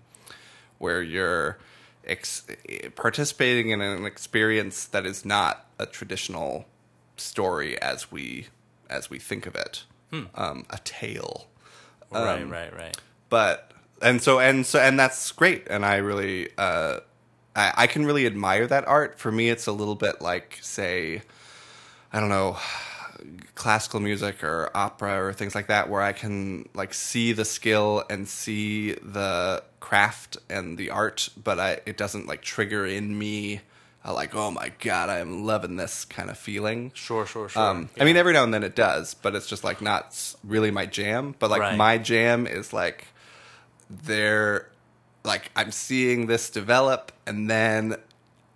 where 0.78 1.02
you're 1.02 1.58
ex- 2.06 2.46
participating 2.96 3.70
in 3.70 3.82
an 3.82 4.06
experience 4.06 4.86
that 4.86 5.06
is 5.06 5.26
not 5.26 5.66
a 5.78 5.86
traditional 5.86 6.66
story 7.18 7.80
as 7.82 8.12
we 8.12 8.48
as 8.90 9.10
we 9.10 9.20
think 9.20 9.46
of 9.46 9.56
it, 9.56 9.84
um, 10.34 10.66
a 10.70 10.80
tale. 10.84 11.48
right 12.12 12.42
um, 12.42 12.50
right 12.50 12.76
right 12.76 12.98
But 13.30 13.72
and 14.02 14.22
so 14.22 14.40
and 14.40 14.66
so 14.66 14.80
and 14.80 15.00
that's 15.00 15.32
great, 15.32 15.68
and 15.70 15.86
I 15.86 15.98
really 15.98 16.50
uh, 16.58 17.02
I, 17.60 17.74
I 17.84 17.88
can 17.88 18.06
really 18.06 18.26
admire 18.26 18.66
that 18.68 18.88
art. 18.88 19.20
For 19.20 19.32
me, 19.32 19.50
it's 19.50 19.68
a 19.68 19.72
little 19.72 19.96
bit 19.96 20.22
like 20.22 20.58
say, 20.62 21.22
I 22.14 22.20
don't 22.20 22.30
know. 22.30 22.58
classical 23.56 24.00
music 24.00 24.44
or 24.44 24.70
opera 24.74 25.22
or 25.22 25.34
things 25.34 25.54
like 25.54 25.68
that 25.68 25.90
where 25.90 26.02
I 26.02 26.14
can 26.14 26.70
like 26.74 26.94
see 26.94 27.34
the 27.34 27.44
skill 27.44 28.04
and 28.10 28.28
see 28.28 28.94
the 28.94 29.62
craft 29.82 30.38
and 30.50 30.78
the 30.78 30.90
art 30.92 31.28
but 31.42 31.60
I 31.60 31.82
it 31.86 31.98
doesn't 31.98 32.28
like 32.28 32.42
trigger 32.42 32.86
in 32.86 33.18
me 33.20 33.60
a 34.06 34.14
like 34.14 34.34
oh 34.36 34.52
my 34.52 34.72
god 34.80 35.10
I 35.10 35.20
am 35.20 35.44
loving 35.46 35.76
this 35.76 36.06
kind 36.06 36.30
of 36.30 36.38
feeling. 36.38 36.92
sure 36.96 37.26
sure 37.26 37.50
sure 37.50 37.62
Um, 37.62 37.90
I 38.00 38.06
mean, 38.06 38.16
every 38.16 38.32
now 38.32 38.44
and 38.46 38.54
then 38.54 38.64
it 38.64 38.76
does, 38.76 39.14
but 39.16 39.36
it's 39.36 39.48
just 39.48 39.66
like 39.66 39.82
not 39.82 40.16
really 40.46 40.72
my 40.72 40.86
jam. 40.86 41.36
But 41.40 41.50
like 41.50 41.60
Right. 41.62 41.78
my 41.78 41.98
jam 41.98 42.48
is 42.48 42.72
like 42.72 43.08
they're 43.90 44.70
like 45.24 45.52
I'm 45.56 45.72
seeing 45.72 46.28
this 46.28 46.50
develop, 46.50 47.12
and 47.26 47.50
then 47.50 47.96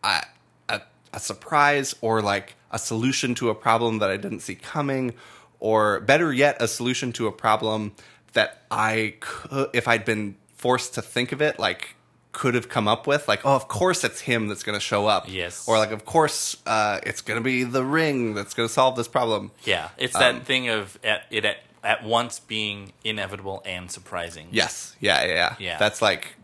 I, 0.04 0.24
a 0.70 0.82
a 1.14 1.20
surprise 1.20 1.96
or 2.02 2.22
like 2.22 2.56
a 2.72 2.80
solution 2.80 3.36
to 3.36 3.50
a 3.50 3.56
problem 3.56 4.00
that 4.00 4.10
I 4.10 4.18
didn't 4.18 4.40
see 4.40 4.56
coming, 4.56 5.14
or 5.60 6.00
better 6.00 6.34
yet, 6.34 6.62
a 6.62 6.68
solution 6.68 7.12
to 7.14 7.28
a 7.28 7.32
problem 7.32 7.94
that 8.34 8.64
I 8.72 9.16
could, 9.20 9.70
if 9.74 9.88
I'd 9.88 10.06
been 10.06 10.36
forced 10.56 10.96
to 10.96 11.02
think 11.02 11.32
of 11.32 11.42
it, 11.42 11.60
like 11.60 11.96
could 12.32 12.56
have 12.56 12.68
come 12.68 12.88
up 12.88 13.06
with. 13.06 13.28
Like, 13.28 13.46
oh, 13.46 13.56
of 13.56 13.68
course 13.68 14.04
it's 14.04 14.22
him 14.22 14.48
that's 14.48 14.64
going 14.64 14.76
to 14.76 14.84
show 14.84 15.06
up. 15.06 15.26
Yes. 15.30 15.68
Or 15.68 15.78
like, 15.78 15.92
of 15.92 16.04
course 16.04 16.58
uh, 16.66 17.00
it's 17.04 17.22
going 17.22 17.40
to 17.40 17.44
be 17.44 17.64
the 17.64 17.86
ring 17.86 18.34
that's 18.34 18.56
going 18.56 18.68
to 18.68 18.74
solve 18.74 18.96
this 18.96 19.08
problem. 19.08 19.52
Yeah, 19.66 19.90
it's 20.00 20.14
that 20.14 20.36
Um, 20.36 20.42
thing 20.42 20.68
of 20.68 20.98
at, 21.04 21.26
it 21.30 21.46
at, 21.46 21.58
at 21.84 22.04
once 22.04 22.40
being 22.40 22.94
inevitable 23.04 23.62
and 23.66 23.92
surprising. 23.92 24.48
Yes. 24.50 24.96
Yeah, 25.00 25.24
yeah, 25.24 25.34
yeah. 25.34 25.56
Yeah. 25.60 25.78
That's 25.78 26.02
like 26.02 26.36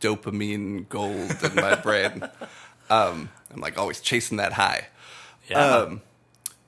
dopamine 0.00 0.88
gold 0.88 1.36
in 1.42 1.54
my 1.54 1.74
brain. 1.82 2.22
Um, 2.88 3.28
I'm 3.52 3.60
like 3.60 3.78
always 3.78 4.00
chasing 4.00 4.38
that 4.38 4.52
high. 4.54 4.86
Yeah. 5.48 5.58
Um, 5.64 6.02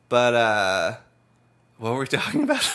but 0.09 0.35
uh, 0.35 0.97
what 1.79 1.93
were 1.95 2.01
we 2.01 2.07
talking 2.07 2.43
about? 2.45 2.63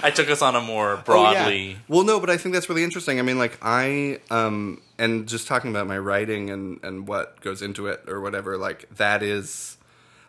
I 0.00 0.10
took 0.14 0.30
us 0.30 0.42
on 0.42 0.54
a 0.54 0.60
more 0.60 0.92
Oh, 0.92 0.96
yeah. 0.96 1.02
broadly. 1.04 1.78
Well, 1.88 2.04
no, 2.04 2.20
but 2.20 2.30
I 2.30 2.36
think 2.36 2.54
that's 2.54 2.68
really 2.68 2.84
interesting. 2.84 3.18
I 3.18 3.22
mean, 3.22 3.38
like 3.38 3.58
I 3.62 4.20
um, 4.30 4.80
and 4.98 5.26
just 5.26 5.48
talking 5.48 5.70
about 5.70 5.86
my 5.86 5.98
writing 5.98 6.50
and 6.50 6.78
and 6.84 7.08
what 7.08 7.40
goes 7.40 7.62
into 7.62 7.86
it 7.88 8.04
or 8.06 8.20
whatever. 8.20 8.56
Like 8.56 8.88
that 8.96 9.22
is, 9.22 9.76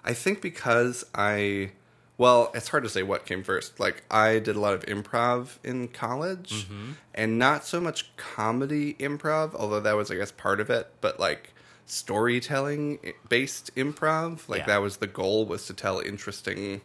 I 0.03 0.13
think 0.13 0.41
because 0.41 1.05
I. 1.13 1.71
Well, 2.19 2.51
it's 2.53 2.67
hard 2.67 2.83
to 2.83 2.89
say 2.89 3.01
what 3.01 3.25
came 3.25 3.43
first. 3.43 3.79
Like 3.79 4.03
I 4.11 4.37
did 4.39 4.55
a 4.55 4.59
lot 4.59 4.73
of 4.75 4.85
improv 4.85 5.57
in 5.63 5.87
college, 5.87 6.65
Mm-hmm. 6.65 6.91
and 7.15 7.39
not 7.39 7.65
so 7.65 7.79
much 7.81 8.15
comedy 8.17 8.93
improv, 8.99 9.55
although 9.55 9.79
that 9.79 9.95
was, 9.95 10.11
I 10.11 10.15
guess, 10.15 10.31
part 10.31 10.59
of 10.59 10.69
it. 10.69 10.91
But 11.01 11.19
like 11.19 11.53
storytelling 11.85 12.99
based 13.29 13.73
improv, 13.75 14.49
like 14.49 14.59
Yeah. 14.61 14.65
that 14.67 14.81
was 14.81 14.97
the 14.97 15.07
goal 15.07 15.45
was 15.45 15.65
to 15.67 15.73
tell 15.73 15.99
interesting 15.99 16.81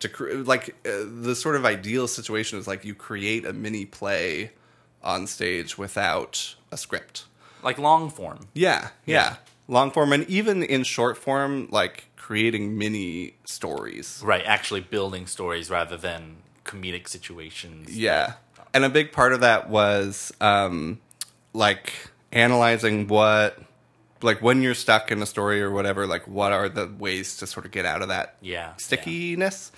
to 0.00 0.08
cre- 0.08 0.32
like 0.32 0.70
uh, 0.86 1.04
the 1.22 1.34
sort 1.36 1.56
of 1.56 1.64
ideal 1.66 2.08
situation 2.08 2.58
is 2.58 2.66
like 2.66 2.84
you 2.84 2.94
create 2.94 3.44
a 3.44 3.52
mini 3.52 3.84
play 3.84 4.52
on 5.02 5.26
stage 5.26 5.76
without 5.76 6.54
a 6.72 6.76
script. 6.76 7.24
like 7.62 7.78
long 7.78 8.10
form. 8.10 8.48
Yeah, 8.54 8.88
yeah, 9.06 9.14
Yeah. 9.14 9.36
long 9.68 9.90
form 9.90 10.12
and 10.12 10.28
even 10.28 10.62
in 10.62 10.84
short 10.84 11.16
form, 11.18 11.68
like 11.70 12.13
creating 12.24 12.78
mini 12.78 13.34
stories. 13.44 14.22
Right, 14.24 14.42
actually 14.46 14.80
building 14.80 15.26
stories 15.26 15.68
rather 15.68 15.98
than 15.98 16.36
comedic 16.64 17.06
situations. 17.06 17.94
Yeah, 17.94 18.34
and 18.72 18.82
a 18.82 18.88
big 18.88 19.12
part 19.12 19.34
of 19.34 19.40
that 19.40 19.68
was 19.68 20.32
um, 20.40 21.00
like 21.52 21.92
analyzing 22.32 23.08
what. 23.08 23.58
Like 24.22 24.40
when 24.40 24.62
you're 24.62 24.72
stuck 24.74 25.12
in 25.12 25.20
a 25.20 25.26
story 25.26 25.60
or 25.60 25.70
whatever, 25.70 26.06
like 26.06 26.26
what 26.26 26.50
are 26.50 26.70
the 26.70 26.86
ways 26.98 27.36
to 27.38 27.46
sort 27.46 27.66
of 27.66 27.72
get 27.72 27.84
out 27.84 28.00
of 28.00 28.08
that 28.08 28.36
Yeah, 28.40 28.74
stickiness 28.76 29.70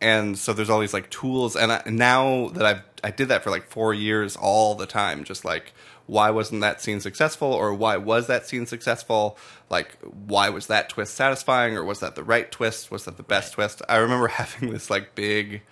and 0.00 0.36
so 0.36 0.52
there's 0.52 0.68
all 0.68 0.80
these 0.80 0.92
like 0.92 1.08
tools 1.10 1.54
and 1.54 1.70
I, 1.70 1.82
now 1.86 2.48
that 2.54 2.66
i've 2.66 2.82
i 3.04 3.12
did 3.12 3.28
that 3.28 3.44
for 3.44 3.50
like 3.50 3.68
four 3.68 3.94
years 3.94 4.34
all 4.34 4.74
the 4.74 4.86
time 4.86 5.22
just 5.22 5.44
like 5.44 5.72
why 6.06 6.30
wasn't 6.30 6.60
that 6.62 6.80
scene 6.80 7.00
successful 7.00 7.52
or 7.52 7.72
why 7.74 7.96
was 7.96 8.26
that 8.26 8.46
scene 8.46 8.66
successful? 8.66 9.38
Like 9.70 9.96
why 10.02 10.48
was 10.48 10.66
that 10.66 10.88
twist 10.88 11.14
satisfying 11.14 11.76
or 11.76 11.84
was 11.84 12.00
that 12.00 12.14
the 12.14 12.24
right 12.24 12.50
twist? 12.50 12.90
Was 12.90 13.04
that 13.04 13.16
the 13.16 13.22
best 13.22 13.54
twist? 13.54 13.82
I 13.88 13.96
remember 13.96 14.28
having 14.42 14.70
this 14.72 14.90
like 14.90 15.14
big 15.14 15.62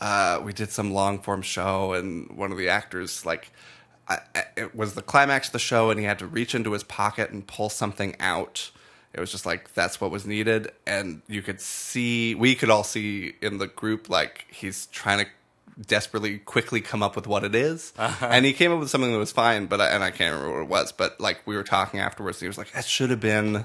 uh, 0.00 0.40
we 0.44 0.52
did 0.52 0.70
some 0.70 0.92
long 0.92 1.18
form 1.18 1.42
show 1.42 1.92
and 1.92 2.30
one 2.36 2.52
of 2.52 2.58
the 2.58 2.68
actors 2.68 3.26
like 3.26 3.50
I- 4.08 4.20
it 4.56 4.74
was 4.74 4.94
the 4.94 5.02
climax 5.02 5.48
of 5.48 5.52
the 5.52 5.58
show 5.58 5.90
and 5.90 6.00
he 6.00 6.06
had 6.06 6.18
to 6.20 6.26
reach 6.26 6.54
into 6.54 6.72
his 6.72 6.82
pocket 6.82 7.30
and 7.30 7.46
pull 7.46 7.68
something 7.68 8.16
out. 8.20 8.70
It 9.12 9.20
was 9.20 9.30
just 9.30 9.44
like 9.44 9.74
that's 9.74 10.00
what 10.00 10.10
was 10.10 10.24
needed 10.26 10.70
and 10.86 11.22
you 11.26 11.42
could 11.42 11.60
see 11.60 12.34
we 12.34 12.54
could 12.54 12.70
all 12.70 12.84
see 12.84 13.34
in 13.42 13.58
the 13.58 13.66
group 13.66 14.08
like 14.08 14.46
he's 14.50 14.86
trying 14.86 15.24
to 15.24 15.30
desperately 15.86 16.38
quickly 16.38 16.80
come 16.80 17.02
up 17.02 17.14
with 17.16 17.26
what 17.26 17.44
it 17.44 17.54
is. 17.54 17.92
and 18.20 18.44
he 18.44 18.52
came 18.52 18.72
up 18.72 18.80
with 18.80 18.90
something 18.90 19.12
that 19.12 19.18
was 19.18 19.32
fine 19.32 19.66
but 19.66 19.80
I, 19.80 19.88
and 19.90 20.02
i 20.02 20.10
can't 20.10 20.34
remember 20.34 20.56
what 20.58 20.62
it 20.64 20.68
was 20.68 20.92
but 20.92 21.20
like 21.20 21.40
we 21.46 21.54
were 21.56 21.62
talking 21.62 22.00
afterwards 22.00 22.38
and 22.38 22.42
he 22.42 22.48
was 22.48 22.58
like 22.58 22.72
that 22.72 22.84
should 22.84 23.10
have 23.10 23.20
been 23.20 23.64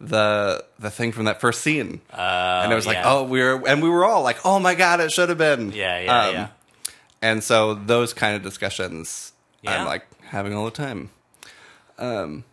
the 0.00 0.64
the 0.78 0.90
thing 0.90 1.12
from 1.12 1.26
that 1.26 1.40
first 1.42 1.60
scene 1.60 2.00
and 2.12 2.72
it 2.72 2.74
was 2.74 2.86
like 2.86 2.98
oh 3.04 3.24
we 3.24 3.40
were 3.42 3.62
and 3.68 3.82
we 3.82 3.88
were 3.90 4.04
all 4.06 4.22
like 4.22 4.38
oh 4.46 4.58
my 4.58 4.74
god 4.74 5.00
it 5.00 5.12
should 5.12 5.28
have 5.28 5.36
been 5.38 5.72
Yeah, 5.72 6.00
yeah, 6.00 6.20
Um, 6.28 6.34
yeah. 6.34 6.48
and 7.20 7.44
so 7.44 7.74
those 7.74 8.14
kind 8.14 8.34
of 8.36 8.42
discussions 8.42 9.32
Yeah. 9.60 9.80
i'm 9.80 9.86
like 9.86 10.06
having 10.24 10.54
all 10.54 10.64
the 10.64 10.70
time 10.70 11.10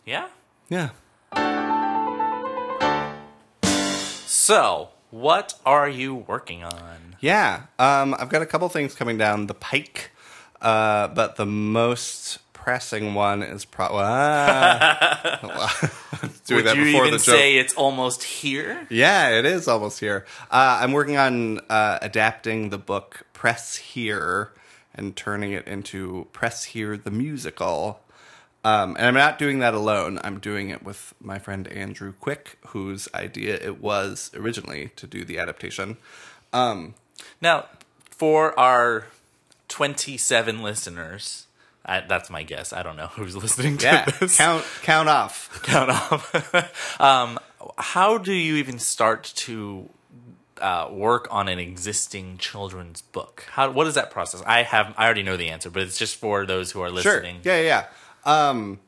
Yeah. 0.04 0.28
yeah 0.68 0.90
So, 4.26 4.90
what 5.10 5.54
are 5.66 5.88
you 5.88 6.14
working 6.14 6.64
on? 6.64 7.16
Yeah, 7.20 7.62
um, 7.78 8.14
I've 8.18 8.28
got 8.28 8.42
a 8.42 8.46
couple 8.46 8.68
things 8.68 8.94
coming 8.94 9.18
down 9.18 9.46
the 9.46 9.54
pike, 9.54 10.10
uh, 10.60 11.08
but 11.08 11.36
the 11.36 11.46
most 11.46 12.38
pressing 12.52 13.14
one 13.14 13.42
is 13.42 13.64
probably. 13.64 13.98
Ah. 15.50 15.90
Doing 16.46 16.64
Would 16.64 16.66
that 16.66 16.76
you 16.76 16.84
before 16.84 17.02
even 17.06 17.12
the 17.18 17.24
joke. 17.24 17.34
say 17.34 17.56
it's 17.56 17.74
almost 17.74 18.22
here? 18.22 18.86
Yeah, 18.90 19.30
it 19.38 19.44
is 19.44 19.68
almost 19.68 20.00
here. 20.00 20.24
Uh, 20.50 20.78
I'm 20.82 20.92
working 20.92 21.16
on 21.16 21.60
uh, 21.68 21.98
adapting 22.02 22.70
the 22.70 22.78
book 22.78 23.26
Press 23.32 23.76
Here 23.76 24.52
and 24.94 25.14
turning 25.14 25.52
it 25.52 25.66
into 25.66 26.26
Press 26.32 26.64
Here 26.64 26.96
the 26.96 27.10
musical. 27.10 28.00
Um, 28.64 28.96
and 28.96 29.06
I'm 29.06 29.14
not 29.14 29.38
doing 29.38 29.60
that 29.60 29.72
alone. 29.74 30.18
I'm 30.24 30.40
doing 30.40 30.70
it 30.70 30.82
with 30.82 31.14
my 31.20 31.38
friend 31.38 31.66
Andrew 31.68 32.12
Quick, 32.20 32.58
whose 32.68 33.08
idea 33.14 33.54
it 33.54 33.80
was 33.80 34.30
originally 34.34 34.90
to 34.96 35.06
do 35.06 35.24
the 35.24 35.38
adaptation. 35.38 35.96
Now, 36.52 37.66
for 38.10 38.58
our 38.58 39.06
27 39.68 40.62
listeners, 40.62 41.46
I, 41.84 42.00
that's 42.00 42.30
my 42.30 42.42
guess. 42.42 42.72
I 42.72 42.82
don't 42.82 42.96
know 42.96 43.06
who's 43.12 43.36
listening 43.36 43.78
to 43.78 43.86
Yeah, 43.86 44.04
this. 44.06 44.36
count 44.36 44.64
count 44.82 45.08
off. 45.08 45.60
count 45.64 45.90
off. 45.90 47.00
um, 47.00 47.38
how 47.76 48.18
do 48.18 48.32
you 48.32 48.56
even 48.56 48.78
start 48.78 49.32
to 49.36 49.88
uh, 50.60 50.88
work 50.90 51.28
on 51.30 51.48
an 51.48 51.58
existing 51.58 52.38
children's 52.38 53.02
book? 53.02 53.44
How 53.52 53.70
what 53.70 53.86
is 53.86 53.94
that 53.94 54.10
process? 54.10 54.42
I 54.46 54.62
have 54.62 54.94
I 54.98 55.04
already 55.04 55.22
know 55.22 55.36
the 55.36 55.48
answer, 55.50 55.70
but 55.70 55.82
it's 55.82 55.98
just 55.98 56.16
for 56.16 56.44
those 56.44 56.72
who 56.72 56.80
are 56.80 56.88
Sure. 56.88 57.14
listening. 57.14 57.40
Yeah, 57.44 57.56
yeah. 57.58 57.62
yeah. 57.62 57.86
Um, 58.24 58.80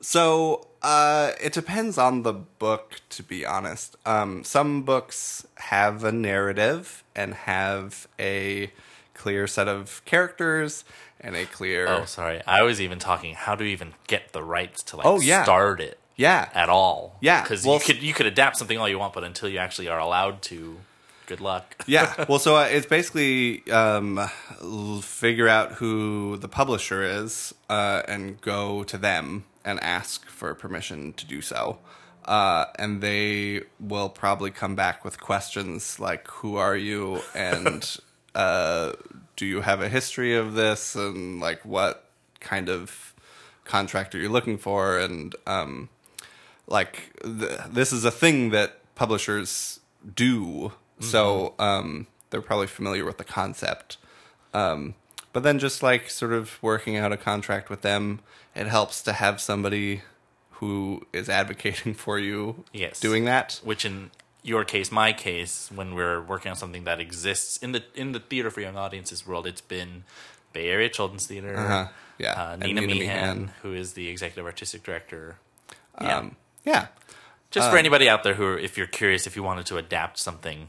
so 0.00 0.66
uh, 0.82 1.32
it 1.42 1.52
depends 1.52 1.96
on 1.98 2.22
the 2.22 2.32
book, 2.32 3.00
to 3.10 3.22
be 3.22 3.44
honest. 3.46 3.96
Um, 4.04 4.44
some 4.44 4.82
books 4.82 5.46
have 5.56 6.04
a 6.04 6.12
narrative 6.12 7.02
and 7.16 7.34
have 7.34 8.06
a 8.18 8.70
clear 9.14 9.46
set 9.46 9.68
of 9.68 10.02
characters 10.04 10.84
and 11.20 11.34
a 11.34 11.46
clear. 11.46 11.86
Oh, 11.88 12.04
sorry. 12.04 12.42
I 12.46 12.62
was 12.62 12.80
even 12.80 12.98
talking. 12.98 13.34
How 13.34 13.54
do 13.54 13.64
you 13.64 13.70
even 13.70 13.94
get 14.06 14.32
the 14.32 14.42
rights 14.42 14.82
to 14.84 14.96
like 14.98 15.06
Oh, 15.06 15.20
yeah. 15.20 15.44
start 15.44 15.80
it 15.80 15.98
yeah. 16.16 16.50
at 16.52 16.68
all? 16.68 17.16
Yeah, 17.20 17.40
because 17.42 17.64
well, 17.64 17.76
you 17.76 17.80
could 17.80 18.02
you 18.02 18.12
could 18.12 18.26
adapt 18.26 18.56
something 18.58 18.76
all 18.76 18.88
you 18.88 18.98
want, 18.98 19.14
but 19.14 19.24
until 19.24 19.48
you 19.48 19.58
actually 19.58 19.88
are 19.88 19.98
allowed 19.98 20.42
to, 20.42 20.76
good 21.26 21.40
luck. 21.40 21.76
yeah. 21.86 22.24
Well, 22.28 22.38
so 22.38 22.56
uh, 22.56 22.68
it's 22.70 22.86
basically 22.86 23.68
um, 23.70 24.20
figure 25.02 25.48
out 25.48 25.72
who 25.72 26.36
the 26.36 26.48
publisher 26.48 27.02
is 27.02 27.54
uh, 27.68 28.02
and 28.08 28.40
go 28.40 28.84
to 28.84 28.98
them 28.98 29.44
and 29.64 29.80
ask 29.80 30.26
for 30.26 30.54
permission 30.54 31.12
to 31.14 31.26
do 31.26 31.40
so. 31.40 31.78
Uh, 32.24 32.66
and 32.78 33.02
they 33.02 33.62
will 33.78 34.08
probably 34.08 34.50
come 34.50 34.74
back 34.74 35.04
with 35.04 35.20
questions 35.20 36.00
like, 36.00 36.26
"Who 36.28 36.56
are 36.56 36.76
you?" 36.76 37.20
and 37.34 37.96
uh, 38.34 38.92
"Do 39.36 39.44
you 39.44 39.60
have 39.60 39.82
a 39.82 39.88
history 39.88 40.34
of 40.34 40.54
this?" 40.54 40.94
and 40.94 41.40
like, 41.40 41.64
"What 41.66 42.08
kind 42.40 42.70
of 42.70 43.14
contract 43.64 44.14
are 44.14 44.18
you 44.18 44.30
looking 44.30 44.56
for?" 44.56 44.98
and 44.98 45.36
um, 45.46 45.90
like 46.66 47.12
th- 47.22 47.60
this 47.68 47.92
is 47.92 48.06
a 48.06 48.10
thing 48.10 48.50
that 48.50 48.80
publishers 48.94 49.80
do 50.14 50.72
so 51.00 51.54
um, 51.58 52.06
they're 52.30 52.40
probably 52.42 52.66
familiar 52.66 53.04
with 53.04 53.18
the 53.18 53.24
concept 53.24 53.96
um, 54.52 54.94
but 55.32 55.42
then 55.42 55.58
just 55.58 55.82
like 55.82 56.08
sort 56.08 56.32
of 56.32 56.62
working 56.62 56.96
out 56.96 57.12
a 57.12 57.16
contract 57.16 57.68
with 57.70 57.82
them 57.82 58.20
it 58.54 58.66
helps 58.66 59.02
to 59.02 59.12
have 59.12 59.40
somebody 59.40 60.02
who 60.58 61.02
is 61.12 61.28
advocating 61.28 61.94
for 62.04 62.18
you 62.18 62.64
Yes. 62.72 63.00
doing 63.00 63.24
that 63.24 63.60
Which 63.64 63.84
in 63.84 64.10
your 64.46 64.64
case, 64.66 64.92
my 64.92 65.12
case, 65.14 65.70
when 65.74 65.94
we're 65.94 66.20
working 66.20 66.50
on 66.50 66.56
something 66.56 66.84
that 66.84 67.00
exists 67.00 67.56
in 67.56 67.72
the 67.72 67.82
in 67.94 68.12
the 68.12 68.20
theater 68.20 68.50
for 68.50 68.60
young 68.60 68.76
audiences 68.76 69.26
world, 69.26 69.46
it's 69.46 69.62
been 69.62 70.04
Bay 70.52 70.68
Area 70.68 70.90
Children's 70.90 71.26
Theater, 71.26 71.56
Uh-huh. 71.56 71.88
Yeah. 72.18 72.32
uh, 72.52 72.56
Nina, 72.56 72.82
Nina 72.82 72.94
Meehan, 72.94 72.98
Meehan. 72.98 73.50
who 73.62 73.72
is 73.72 73.94
the 73.94 74.08
executive 74.08 74.44
artistic 74.44 74.82
director. 74.82 75.38
Yeah. 75.98 76.18
um, 76.18 76.36
yeah 76.62 76.86
Just 77.50 77.70
for 77.70 77.78
anybody 77.78 78.06
out 78.06 78.22
there 78.22 78.34
who, 78.34 78.52
if 78.52 78.76
you're 78.76 78.86
curious, 78.86 79.26
if 79.26 79.34
you 79.34 79.42
wanted 79.42 79.64
to 79.66 79.78
adapt 79.78 80.18
something 80.18 80.68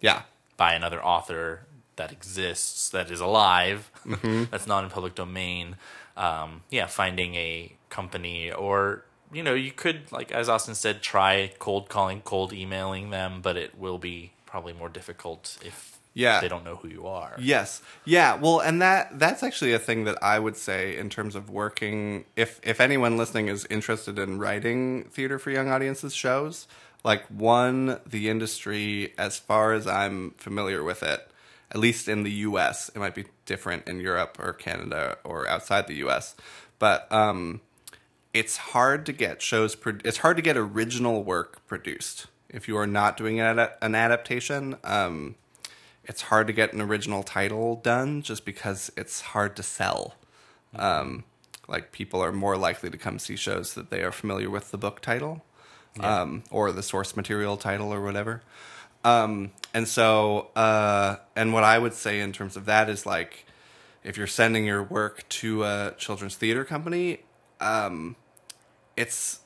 yeah 0.00 0.22
by 0.56 0.74
another 0.74 1.02
author 1.04 1.60
that 1.96 2.10
exists, 2.12 2.88
that 2.90 3.10
is 3.10 3.20
alive, 3.20 3.90
Mm-hmm. 4.06 4.44
that's 4.50 4.66
not 4.66 4.84
in 4.84 4.90
public 4.90 5.14
domain, 5.14 5.76
um, 6.16 6.62
yeah, 6.70 6.86
finding 6.86 7.34
a 7.36 7.72
company 7.88 8.50
or 8.52 9.04
you 9.32 9.42
know, 9.42 9.54
you 9.54 9.72
could 9.72 10.12
like 10.12 10.30
as 10.30 10.48
Austin 10.48 10.74
said, 10.74 11.02
try 11.02 11.52
cold 11.58 11.88
calling, 11.88 12.20
cold 12.20 12.52
emailing 12.52 13.10
them, 13.10 13.40
but 13.42 13.56
it 13.56 13.76
will 13.78 13.98
be 13.98 14.32
probably 14.46 14.72
more 14.72 14.88
difficult 14.88 15.58
if 15.64 15.98
Yeah. 16.12 16.40
they 16.40 16.46
don't 16.48 16.64
know 16.64 16.76
who 16.76 16.88
you 16.88 17.06
are. 17.08 17.34
Yes. 17.38 17.82
Yeah. 18.04 18.36
Well, 18.36 18.60
and 18.60 18.80
that 18.82 19.18
that's 19.18 19.42
actually 19.42 19.72
a 19.72 19.78
thing 19.80 20.04
that 20.04 20.16
I 20.22 20.38
would 20.38 20.56
say 20.56 20.96
in 20.96 21.10
terms 21.10 21.34
of 21.34 21.50
working. 21.50 22.24
If 22.36 22.60
if 22.62 22.80
anyone 22.80 23.16
listening 23.16 23.48
is 23.48 23.66
interested 23.70 24.18
in 24.18 24.38
writing 24.38 25.04
theater 25.10 25.38
for 25.40 25.50
young 25.50 25.68
audiences 25.68 26.14
shows, 26.14 26.68
like 27.04 27.26
one, 27.26 28.00
the 28.06 28.28
industry, 28.28 29.12
as 29.18 29.38
far 29.38 29.72
as 29.74 29.86
I'm 29.86 30.32
familiar 30.32 30.82
with 30.82 31.02
it, 31.02 31.28
at 31.70 31.78
least 31.78 32.08
in 32.08 32.22
the 32.22 32.30
U.S., 32.30 32.90
it 32.94 32.98
might 32.98 33.14
be 33.14 33.26
different 33.44 33.86
in 33.86 34.00
Europe 34.00 34.38
or 34.40 34.52
Canada 34.54 35.18
or 35.22 35.46
outside 35.46 35.86
the 35.86 35.96
U.S., 35.96 36.34
but 36.78 37.10
um, 37.12 37.60
it's 38.32 38.56
hard 38.56 39.06
to 39.06 39.12
get 39.12 39.42
shows. 39.42 39.74
Pro- 39.74 39.98
it's 40.04 40.18
hard 40.18 40.36
to 40.36 40.42
get 40.42 40.56
original 40.56 41.22
work 41.22 41.64
produced 41.66 42.26
if 42.48 42.68
you 42.68 42.76
are 42.76 42.86
not 42.86 43.16
doing 43.16 43.38
an, 43.38 43.58
ad- 43.58 43.72
an 43.80 43.94
adaptation. 43.94 44.76
Um, 44.82 45.36
it's 46.04 46.22
hard 46.22 46.46
to 46.48 46.52
get 46.52 46.72
an 46.72 46.80
original 46.80 47.22
title 47.22 47.76
done 47.76 48.22
just 48.22 48.44
because 48.44 48.90
it's 48.96 49.20
hard 49.20 49.56
to 49.56 49.62
sell. 49.62 50.14
Um, 50.74 51.24
like 51.68 51.92
people 51.92 52.20
are 52.20 52.32
more 52.32 52.56
likely 52.56 52.90
to 52.90 52.98
come 52.98 53.18
see 53.18 53.36
shows 53.36 53.74
that 53.74 53.90
they 53.90 54.02
are 54.02 54.12
familiar 54.12 54.50
with 54.50 54.70
the 54.70 54.78
book 54.78 55.00
title 55.00 55.44
um, 56.00 56.42
or 56.50 56.72
the 56.72 56.82
source 56.82 57.16
material 57.16 57.56
title 57.56 57.92
or 57.92 58.02
whatever. 58.02 58.42
Um, 59.04 59.52
and 59.72 59.86
so, 59.86 60.48
uh, 60.56 61.16
and 61.36 61.52
what 61.52 61.64
I 61.64 61.78
would 61.78 61.94
say 61.94 62.20
in 62.20 62.32
terms 62.32 62.56
of 62.56 62.64
that 62.64 62.88
is 62.88 63.04
like, 63.04 63.46
if 64.02 64.16
you're 64.16 64.26
sending 64.26 64.64
your 64.64 64.82
work 64.82 65.28
to 65.28 65.64
a 65.64 65.94
children's 65.96 66.36
theater 66.36 66.64
company, 66.64 67.20
um, 67.60 68.16
it's 68.96 69.40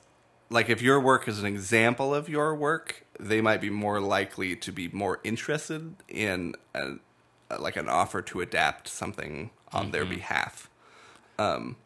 like 0.51 0.69
if 0.69 0.83
your 0.83 1.01
work 1.01 1.29
is 1.29 1.41
an 1.41 1.47
example 1.47 2.15
of 2.15 2.29
your 2.29 2.55
work, 2.55 3.05
they 3.19 3.41
might 3.41 3.61
be 3.61 3.71
more 3.71 4.01
likely 4.01 4.57
to 4.57 4.73
be 4.73 4.89
more 4.89 5.21
interested 5.25 5.95
in 6.09 6.55
a, 6.75 6.95
like 7.59 7.77
an 7.77 7.89
offer 7.89 8.23
to 8.23 8.41
adapt 8.41 8.89
something 8.89 9.51
on 9.73 9.91
their 9.91 10.05
behalf. 10.05 10.71
Um, 11.39 11.77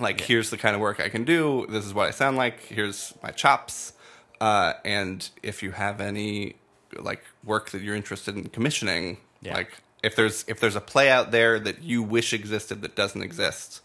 like 0.00 0.20
here's 0.20 0.50
the 0.50 0.56
kind 0.56 0.74
of 0.74 0.80
work 0.80 1.00
I 1.00 1.08
can 1.08 1.24
do. 1.24 1.66
This 1.68 1.84
is 1.84 1.94
what 1.94 2.08
I 2.08 2.10
sound 2.10 2.36
like. 2.36 2.60
Here's 2.64 3.14
my 3.22 3.30
chops. 3.30 3.92
Uh, 4.40 4.74
and 4.84 5.28
if 5.42 5.62
you 5.62 5.70
have 5.72 6.00
any 6.00 6.56
like 6.98 7.22
work 7.44 7.70
that 7.70 7.82
you're 7.82 7.96
interested 7.96 8.36
in 8.36 8.44
commissioning, 8.48 9.18
Yeah. 9.40 9.54
like 9.54 9.72
if 10.02 10.16
there's 10.16 10.44
if 10.48 10.60
there's 10.60 10.76
a 10.76 10.80
play 10.80 11.10
out 11.10 11.30
there 11.30 11.58
that 11.58 11.82
you 11.82 12.02
wish 12.02 12.32
existed 12.32 12.82
that 12.82 12.94
doesn't 12.96 13.22
exist, 13.22 13.80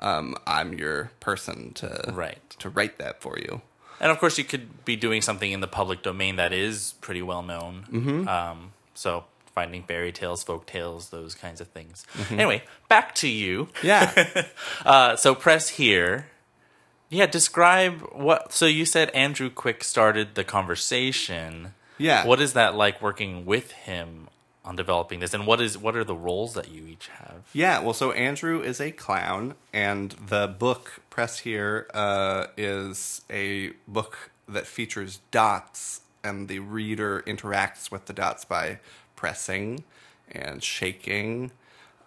um, 0.00 0.36
I'm 0.46 0.72
your 0.74 1.10
person 1.20 1.72
to 1.74 2.10
Right. 2.12 2.38
to 2.58 2.68
write 2.68 2.98
that 2.98 3.20
for 3.22 3.38
you. 3.38 3.62
And 4.00 4.10
of 4.10 4.18
course, 4.18 4.38
you 4.38 4.44
could 4.44 4.84
be 4.84 4.96
doing 4.96 5.22
something 5.22 5.50
in 5.50 5.60
the 5.60 5.68
public 5.68 6.02
domain 6.02 6.36
that 6.36 6.52
is 6.52 6.94
pretty 7.00 7.22
well 7.22 7.42
known. 7.42 7.86
Mm-hmm. 7.90 8.28
Um, 8.28 8.72
so 8.94 9.24
finding 9.54 9.82
fairy 9.84 10.12
tales, 10.12 10.42
folk 10.42 10.66
tales, 10.66 11.10
those 11.10 11.34
kinds 11.34 11.60
of 11.60 11.68
things. 11.68 12.04
Anyway, 12.30 12.62
back 12.88 13.14
to 13.16 13.28
you. 13.28 13.68
Yeah. 13.82 14.12
Uh, 14.84 15.16
so 15.16 15.34
press 15.34 15.70
here. 15.70 16.26
Yeah, 17.08 17.26
describe 17.26 18.00
what. 18.12 18.52
So 18.52 18.66
you 18.66 18.84
said 18.84 19.08
Andrew 19.10 19.48
Quick 19.48 19.84
started 19.84 20.34
the 20.34 20.44
conversation. 20.44 21.74
Yeah. 21.96 22.26
What 22.26 22.40
is 22.40 22.52
that 22.54 22.74
like 22.74 23.00
working 23.00 23.46
with 23.46 23.72
him 23.72 24.28
on 24.64 24.76
developing 24.76 25.20
this, 25.20 25.34
and 25.34 25.46
what 25.46 25.60
is 25.60 25.76
what 25.76 25.94
are 25.96 26.04
the 26.04 26.14
roles 26.14 26.54
that 26.54 26.70
you 26.70 26.86
each 26.86 27.08
have? 27.08 27.48
Yeah, 27.52 27.80
well, 27.80 27.94
so 27.94 28.12
Andrew 28.12 28.62
is 28.62 28.80
a 28.80 28.90
clown, 28.90 29.54
and 29.72 30.12
the 30.12 30.48
book 30.48 31.00
Press 31.10 31.40
Here 31.40 31.86
uh, 31.94 32.46
is 32.56 33.22
a 33.30 33.70
book 33.86 34.30
that 34.48 34.66
features 34.66 35.20
dots, 35.30 36.00
and 36.22 36.48
the 36.48 36.60
reader 36.60 37.22
interacts 37.26 37.90
with 37.90 38.06
the 38.06 38.12
dots 38.12 38.44
by 38.44 38.78
pressing 39.16 39.84
and 40.30 40.62
shaking 40.62 41.52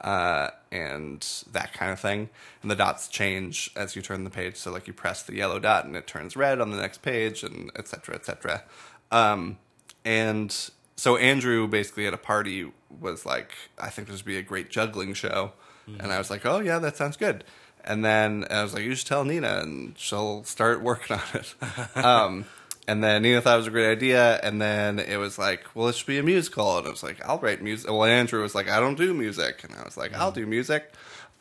uh, 0.01 0.49
and 0.71 1.25
that 1.51 1.73
kind 1.73 1.91
of 1.91 1.99
thing. 1.99 2.29
And 2.62 2.69
the 2.69 2.75
dots 2.75 3.08
change 3.08 3.71
as 3.75 3.95
you 3.95 4.01
turn 4.01 4.23
the 4.23 4.29
page. 4.29 4.55
So, 4.55 4.71
like, 4.71 4.88
you 4.88 4.93
press 4.93 5.23
the 5.23 5.36
yellow 5.36 5.60
dot 5.60 5.86
and 5.86 5.95
it 5.95 6.08
turns 6.08 6.36
red 6.36 6.62
on 6.62 6.71
the 6.71 6.77
next 6.77 7.01
page, 7.01 7.43
and 7.43 7.71
et 7.75 7.88
cetera, 7.88 8.15
et 8.15 8.25
cetera. 8.25 8.63
Um, 9.12 9.58
and 10.05 10.55
so 10.95 11.17
Andrew 11.17 11.67
basically 11.67 12.08
at 12.08 12.13
a 12.13 12.17
party 12.17 12.71
was 12.99 13.25
like, 13.25 13.51
I 13.79 13.89
think 13.89 14.08
this 14.08 14.17
would 14.17 14.25
be 14.25 14.38
a 14.38 14.43
great 14.43 14.69
juggling 14.69 15.13
show. 15.13 15.53
And 15.99 16.12
I 16.12 16.17
was 16.17 16.29
like, 16.29 16.45
oh, 16.45 16.60
yeah, 16.60 16.79
that 16.79 16.97
sounds 16.97 17.15
good. 17.15 17.45
And 17.86 18.03
then 18.03 18.45
I 18.49 18.62
was 18.62 18.73
like, 18.73 18.84
you 18.84 18.93
should 18.93 19.08
tell 19.08 19.23
Nina 19.23 19.60
and 19.62 19.97
she'll 19.97 20.43
start 20.43 20.82
working 20.82 21.15
on 21.15 21.23
it. 21.34 21.55
um, 22.03 22.45
and 22.88 23.04
then 23.04 23.21
Nina 23.21 23.41
thought 23.41 23.56
it 23.56 23.58
was 23.58 23.67
a 23.67 23.71
great 23.71 23.91
idea. 23.91 24.39
And 24.41 24.62
then 24.62 25.00
it 25.00 25.17
was 25.17 25.38
like, 25.38 25.65
well, 25.76 25.89
it 25.89 25.95
should 25.95 26.08
be 26.08 26.17
a 26.19 26.23
musical. 26.23 26.78
And 26.78 26.88
I 26.88 26.89
was 26.89 27.04
like, 27.04 27.23
I'll 27.28 27.39
write 27.39 27.62
music. 27.62 27.89
Well, 27.89 28.06
Andrew 28.06 28.41
was 28.41 28.56
like, 28.56 28.69
I 28.69 28.80
don't 28.80 28.97
do 28.97 29.13
music. 29.13 29.63
And 29.63 29.76
I 29.76 29.84
was 29.84 29.97
like, 29.97 30.13
I'll 30.15 30.32
do 30.32 30.45
music. 30.45 30.93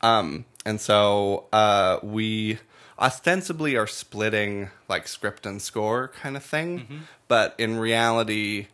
Um, 0.03 0.45
and 0.65 0.81
so 0.81 1.47
uh, 1.53 1.99
we 2.03 2.59
ostensibly 2.99 3.77
are 3.77 3.87
splitting 3.87 4.71
like 4.89 5.07
script 5.07 5.47
and 5.47 5.63
score 5.63 6.09
kind 6.09 6.37
of 6.37 6.43
thing. 6.43 7.05
But 7.29 7.55
in 7.59 7.79
reality, 7.79 8.67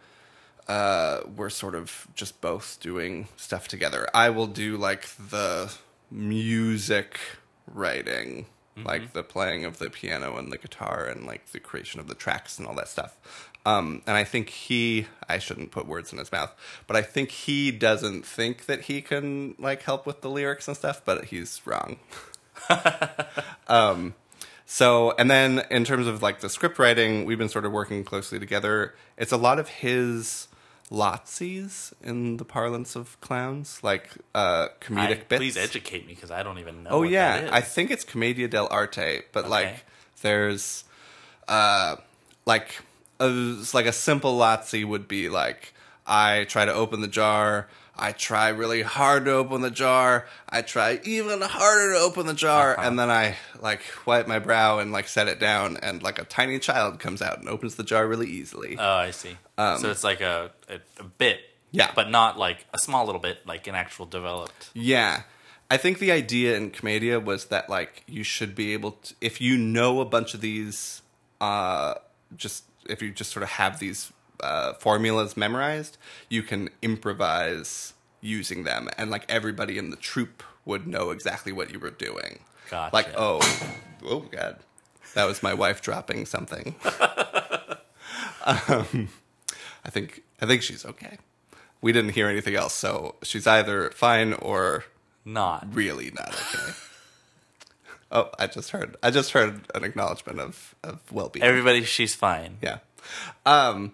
uh, 0.68 1.20
we're 1.36 1.50
sort 1.50 1.74
of 1.74 2.06
just 2.14 2.40
both 2.40 2.78
doing 2.80 3.28
stuff 3.36 3.68
together. 3.68 4.08
I 4.14 4.30
will 4.30 4.46
do 4.46 4.76
like 4.76 5.08
the 5.16 5.72
music 6.10 7.18
writing, 7.66 8.46
like 8.76 9.12
the 9.12 9.22
playing 9.22 9.64
of 9.64 9.78
the 9.78 9.90
piano 9.90 10.36
and 10.36 10.50
the 10.52 10.58
guitar 10.58 11.04
and 11.04 11.26
like 11.26 11.52
the 11.52 11.60
creation 11.60 12.00
of 12.00 12.08
the 12.08 12.14
tracks 12.14 12.58
and 12.58 12.66
all 12.66 12.74
that 12.74 12.88
stuff. 12.88 13.50
Um, 13.64 14.02
and 14.06 14.16
I 14.16 14.24
think 14.24 14.48
he, 14.48 15.06
I 15.28 15.38
shouldn't 15.38 15.70
put 15.70 15.86
words 15.86 16.12
in 16.12 16.18
his 16.18 16.32
mouth, 16.32 16.52
but 16.86 16.96
I 16.96 17.02
think 17.02 17.30
he 17.30 17.70
doesn't 17.70 18.26
think 18.26 18.66
that 18.66 18.82
he 18.82 19.00
can 19.02 19.54
like 19.58 19.82
help 19.82 20.04
with 20.06 20.20
the 20.20 20.28
lyrics 20.30 20.66
and 20.66 20.76
stuff, 20.76 21.02
but 21.04 21.26
he's 21.26 21.60
wrong. 21.66 21.98
Um, 23.68 24.14
So, 24.64 25.12
and 25.18 25.30
then 25.30 25.64
in 25.70 25.84
terms 25.84 26.06
of 26.06 26.22
like 26.22 26.40
the 26.40 26.48
script 26.48 26.78
writing, 26.78 27.24
we've 27.26 27.36
been 27.38 27.48
sort 27.50 27.66
of 27.66 27.72
working 27.72 28.04
closely 28.04 28.38
together. 28.38 28.94
It's 29.18 29.32
a 29.32 29.36
lot 29.36 29.58
of 29.58 29.68
his 29.68 30.48
lazzis 30.92 31.92
in 32.02 32.36
the 32.36 32.44
parlance 32.44 32.94
of 32.96 33.18
clowns, 33.20 33.80
like 33.82 34.10
uh, 34.34 34.68
comedic 34.80 35.20
I- 35.22 35.24
bits. 35.28 35.38
Please 35.40 35.56
educate 35.56 36.06
me 36.06 36.14
because 36.14 36.30
I 36.30 36.42
don't 36.42 36.58
even 36.58 36.82
know. 36.84 36.90
Oh 36.90 37.02
yeah. 37.02 37.48
I 37.52 37.60
think 37.62 37.90
it's 37.90 38.04
Commedia 38.04 38.48
dell'arte, 38.48 39.22
but 39.32 39.44
Okay. 39.44 39.50
like 39.50 39.84
there's 40.20 40.84
uh 41.48 41.96
like 42.46 42.68
a, 43.18 43.28
like 43.74 43.86
a 43.86 43.92
simple 43.92 44.38
Lazzi 44.38 44.84
would 44.84 45.08
be 45.08 45.28
like 45.28 45.72
I 46.06 46.44
try 46.44 46.64
to 46.64 46.72
open 46.72 47.00
the 47.00 47.08
jar, 47.08 47.68
I 47.96 48.12
try 48.12 48.48
really 48.48 48.82
hard 48.82 49.26
to 49.26 49.32
open 49.32 49.60
the 49.60 49.70
jar, 49.70 50.26
I 50.48 50.62
try 50.62 51.00
even 51.04 51.40
harder 51.42 51.92
to 51.94 51.98
open 52.00 52.26
the 52.26 52.34
jar, 52.34 52.72
Uh-huh. 52.78 52.88
and 52.88 52.98
then 52.98 53.10
I 53.10 53.36
like 53.60 53.82
wipe 54.06 54.26
my 54.26 54.38
brow 54.38 54.78
and 54.78 54.92
like 54.92 55.08
set 55.08 55.28
it 55.28 55.38
down, 55.38 55.76
and 55.76 56.02
like 56.02 56.18
a 56.18 56.24
tiny 56.24 56.58
child 56.58 56.98
comes 56.98 57.22
out 57.22 57.38
and 57.38 57.48
opens 57.48 57.74
the 57.76 57.84
jar 57.84 58.06
really 58.08 58.28
easily. 58.28 58.76
Oh, 58.78 58.84
I 58.94 59.10
see. 59.12 59.36
so 59.58 59.90
it's 59.90 60.02
like 60.04 60.20
a, 60.20 60.50
a, 60.68 60.80
a 60.98 61.04
bit. 61.04 61.36
Um, 61.36 61.42
Yeah. 61.72 61.90
But 61.94 62.10
not 62.10 62.38
like 62.38 62.66
a 62.74 62.78
small 62.78 63.06
little 63.06 63.20
bit, 63.20 63.46
like 63.46 63.66
an 63.66 63.74
actual 63.74 64.04
developed. 64.06 64.70
Yeah. 64.74 65.22
I 65.70 65.78
think 65.78 66.00
the 66.00 66.12
idea 66.12 66.54
in 66.56 66.70
Commedia 66.70 67.18
was 67.18 67.46
that 67.46 67.70
like 67.70 68.02
you 68.06 68.24
should 68.24 68.54
be 68.54 68.74
able 68.74 68.92
to 68.92 69.14
if 69.22 69.40
you 69.40 69.56
know 69.56 70.00
a 70.00 70.04
bunch 70.04 70.34
of 70.34 70.42
these 70.42 71.00
uh 71.40 71.94
just 72.36 72.64
if 72.90 73.00
you 73.00 73.10
just 73.10 73.30
sort 73.30 73.42
of 73.42 73.48
have 73.50 73.78
these 73.78 74.12
uh 74.40 74.72
formulas 74.74 75.36
memorized, 75.36 75.98
you 76.28 76.42
can 76.42 76.68
improvise 76.82 77.94
using 78.20 78.62
them 78.64 78.88
and 78.96 79.10
like 79.10 79.24
everybody 79.28 79.78
in 79.78 79.90
the 79.90 79.96
troupe 79.96 80.42
would 80.64 80.86
know 80.86 81.10
exactly 81.10 81.52
what 81.52 81.72
you 81.72 81.78
were 81.80 81.90
doing. 81.90 82.38
Gotcha. 82.70 82.94
Like, 82.94 83.08
oh, 83.16 83.40
oh 84.04 84.20
god. 84.20 84.58
That 85.14 85.24
was 85.26 85.42
my 85.42 85.52
wife 85.54 85.82
dropping 85.82 86.24
something. 86.26 86.74
um, 88.44 89.08
I 89.84 89.90
think 89.90 90.22
I 90.40 90.46
think 90.46 90.62
she's 90.62 90.84
okay. 90.86 91.18
We 91.80 91.92
didn't 91.92 92.12
hear 92.12 92.28
anything 92.28 92.54
else, 92.54 92.74
so 92.74 93.16
she's 93.22 93.46
either 93.46 93.90
fine 93.90 94.32
or 94.34 94.84
Not. 95.24 95.66
really 95.74 96.12
not 96.12 96.28
okay. 96.30 96.72
oh, 98.12 98.30
I 98.38 98.46
just 98.46 98.70
heard. 98.70 98.96
I 99.02 99.10
just 99.10 99.32
heard 99.32 99.66
an 99.74 99.84
acknowledgement 99.84 100.38
of 100.40 100.74
of 100.84 101.00
well 101.12 101.28
being. 101.28 101.44
Everybody, 101.44 101.82
she's 101.84 102.14
fine. 102.14 102.58
yeah. 102.62 102.78
Um, 103.46 103.92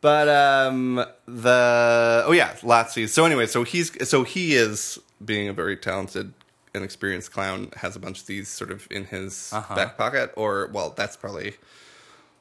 but 0.00 0.28
um, 0.28 1.04
the 1.26 2.22
oh 2.26 2.32
yeah, 2.32 2.54
Lazzi. 2.62 3.08
So 3.08 3.24
anyway, 3.24 3.46
so 3.46 3.64
he's 3.64 4.08
so 4.08 4.22
he 4.24 4.54
is 4.54 4.98
being 5.24 5.48
a 5.48 5.52
very 5.52 5.76
talented 5.76 6.32
and 6.74 6.84
experienced 6.84 7.32
clown. 7.32 7.70
Has 7.76 7.96
a 7.96 7.98
bunch 7.98 8.20
of 8.20 8.26
these 8.26 8.48
sort 8.48 8.70
of 8.70 8.86
in 8.90 9.04
his 9.06 9.50
Uh-huh. 9.52 9.74
back 9.74 9.98
pocket, 9.98 10.32
or 10.36 10.68
well, 10.72 10.94
that's 10.96 11.16
probably 11.16 11.54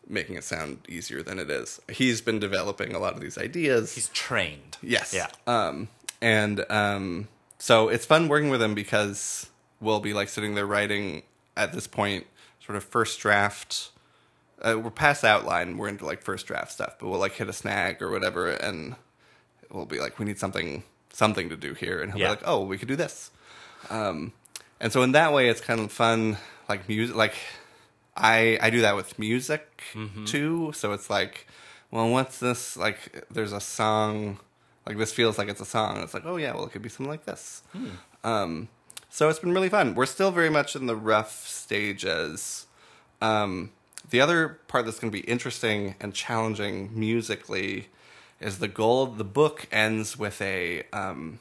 making 0.09 0.35
it 0.35 0.43
sound 0.43 0.79
easier 0.87 1.21
than 1.23 1.37
it 1.39 1.49
is. 1.49 1.81
He's 1.91 2.21
been 2.21 2.39
developing 2.39 2.93
a 2.95 2.99
lot 2.99 3.13
of 3.13 3.19
these 3.19 3.37
ideas. 3.37 3.95
He's 3.95 4.07
trained. 4.09 4.77
Yes. 4.81 5.13
Yeah. 5.13 5.27
Um, 5.47 5.89
and 6.21 6.63
um, 6.69 7.27
so 7.59 7.89
it's 7.89 8.05
fun 8.05 8.27
working 8.29 8.49
with 8.49 8.61
him 8.61 8.73
because 8.73 9.49
we'll 9.81 9.99
be 9.99 10.13
like 10.13 10.29
sitting 10.29 10.55
there 10.55 10.65
writing 10.65 11.23
at 11.57 11.73
this 11.73 11.87
point, 11.87 12.25
sort 12.65 12.77
of 12.77 12.83
first 12.85 13.19
draft. 13.19 13.89
Uh, 14.61 14.77
we're 14.79 14.89
past 14.89 15.23
outline. 15.23 15.77
We're 15.77 15.87
into 15.89 16.05
like 16.05 16.21
first 16.21 16.47
draft 16.47 16.71
stuff, 16.71 16.95
but 16.99 17.07
we'll 17.09 17.19
like 17.19 17.33
hit 17.33 17.47
a 17.49 17.53
snag 17.53 18.01
or 18.01 18.09
whatever, 18.11 18.49
and 18.49 18.95
we'll 19.71 19.85
be 19.85 19.99
like, 19.99 20.17
we 20.19 20.25
need 20.25 20.39
something 20.39 20.83
something 21.13 21.49
to 21.49 21.57
do 21.57 21.73
here, 21.73 22.01
and 22.01 22.11
he'll 22.11 22.21
Yeah. 22.21 22.27
be 22.27 22.29
like, 22.31 22.43
oh, 22.45 22.63
we 22.63 22.77
could 22.77 22.87
do 22.87 22.95
this. 22.95 23.31
Um, 23.89 24.33
and 24.79 24.91
so 24.91 25.01
in 25.03 25.11
that 25.13 25.33
way, 25.33 25.47
it's 25.49 25.61
kind 25.61 25.79
of 25.79 25.91
fun. 25.91 26.37
Like 26.69 26.87
music, 26.89 27.15
like 27.15 27.35
I 28.15 28.57
I 28.61 28.69
do 28.69 28.81
that 28.81 28.95
with 28.95 29.17
music 29.19 29.83
too. 30.25 30.71
So 30.75 30.91
it's 30.93 31.09
like, 31.09 31.47
well, 31.91 32.09
what's 32.09 32.39
this? 32.39 32.75
Like, 32.75 33.25
there's 33.31 33.53
a 33.53 33.61
song. 33.61 34.39
Like 34.85 34.97
this 34.97 35.13
feels 35.13 35.37
like 35.37 35.49
it's 35.49 35.61
a 35.61 35.65
song. 35.65 36.01
It's 36.01 36.13
like, 36.13 36.25
oh 36.25 36.37
yeah, 36.37 36.53
well, 36.53 36.65
it 36.65 36.71
could 36.71 36.81
be 36.81 36.89
something 36.89 37.09
like 37.09 37.25
this. 37.25 37.61
Um, 38.23 38.69
so 39.09 39.29
it's 39.29 39.39
been 39.39 39.53
really 39.53 39.69
fun. 39.69 39.95
We're 39.95 40.05
still 40.07 40.31
very 40.31 40.49
much 40.49 40.75
in 40.75 40.85
the 40.87 40.95
rough 40.95 41.45
stages. 41.47 42.65
Um, 43.21 43.71
the 44.09 44.21
other 44.21 44.59
part 44.67 44.85
that's 44.85 44.99
going 44.99 45.11
to 45.11 45.17
be 45.17 45.25
interesting 45.27 45.95
and 45.99 46.13
challenging 46.13 46.91
musically 46.97 47.87
is 48.39 48.59
the 48.59 48.67
goal 48.67 49.03
of 49.03 49.17
the 49.17 49.23
book 49.23 49.67
ends 49.71 50.17
with 50.17 50.41
a 50.41 50.83
um, 50.93 51.39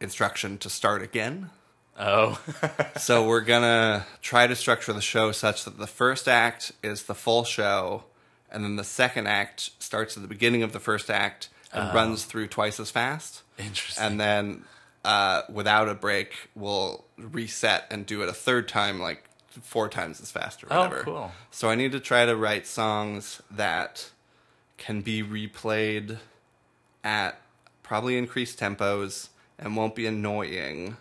instruction 0.00 0.58
to 0.58 0.70
start 0.70 1.02
again. 1.02 1.50
Oh, 1.98 2.40
So 2.98 3.26
we're 3.26 3.40
gonna 3.40 4.06
try 4.20 4.46
to 4.46 4.56
structure 4.56 4.92
the 4.92 5.00
show 5.00 5.32
such 5.32 5.64
that 5.64 5.78
the 5.78 5.86
first 5.86 6.28
act 6.28 6.72
is 6.82 7.04
the 7.04 7.14
full 7.14 7.44
show, 7.44 8.04
and 8.50 8.64
then 8.64 8.76
the 8.76 8.84
second 8.84 9.28
act 9.28 9.70
starts 9.78 10.16
at 10.16 10.22
the 10.22 10.28
beginning 10.28 10.62
of 10.62 10.72
the 10.72 10.80
first 10.80 11.08
act 11.08 11.48
and 11.72 11.94
runs 11.94 12.24
through 12.24 12.48
twice 12.48 12.78
as 12.78 12.90
fast. 12.90 13.42
Interesting. 13.58 14.04
And 14.04 14.20
then, 14.20 14.64
uh, 15.04 15.42
without 15.52 15.88
a 15.88 15.94
break, 15.94 16.32
we'll 16.54 17.04
reset 17.16 17.86
and 17.90 18.06
do 18.06 18.22
it 18.22 18.28
a 18.28 18.32
third 18.32 18.68
time, 18.68 19.00
like 19.00 19.24
four 19.62 19.88
times 19.88 20.20
as 20.20 20.30
fast 20.30 20.62
or 20.62 20.68
whatever. 20.68 20.84
Oh, 20.84 20.88
whatever. 20.88 21.04
cool. 21.04 21.32
So 21.50 21.68
I 21.68 21.74
need 21.74 21.92
to 21.92 22.00
try 22.00 22.26
to 22.26 22.36
write 22.36 22.66
songs 22.66 23.42
that 23.50 24.10
can 24.76 25.00
be 25.00 25.22
replayed 25.22 26.18
at 27.02 27.40
probably 27.82 28.16
increased 28.16 28.58
tempos 28.58 29.28
and 29.58 29.76
won't 29.76 29.94
be 29.94 30.06
annoying 30.06 30.96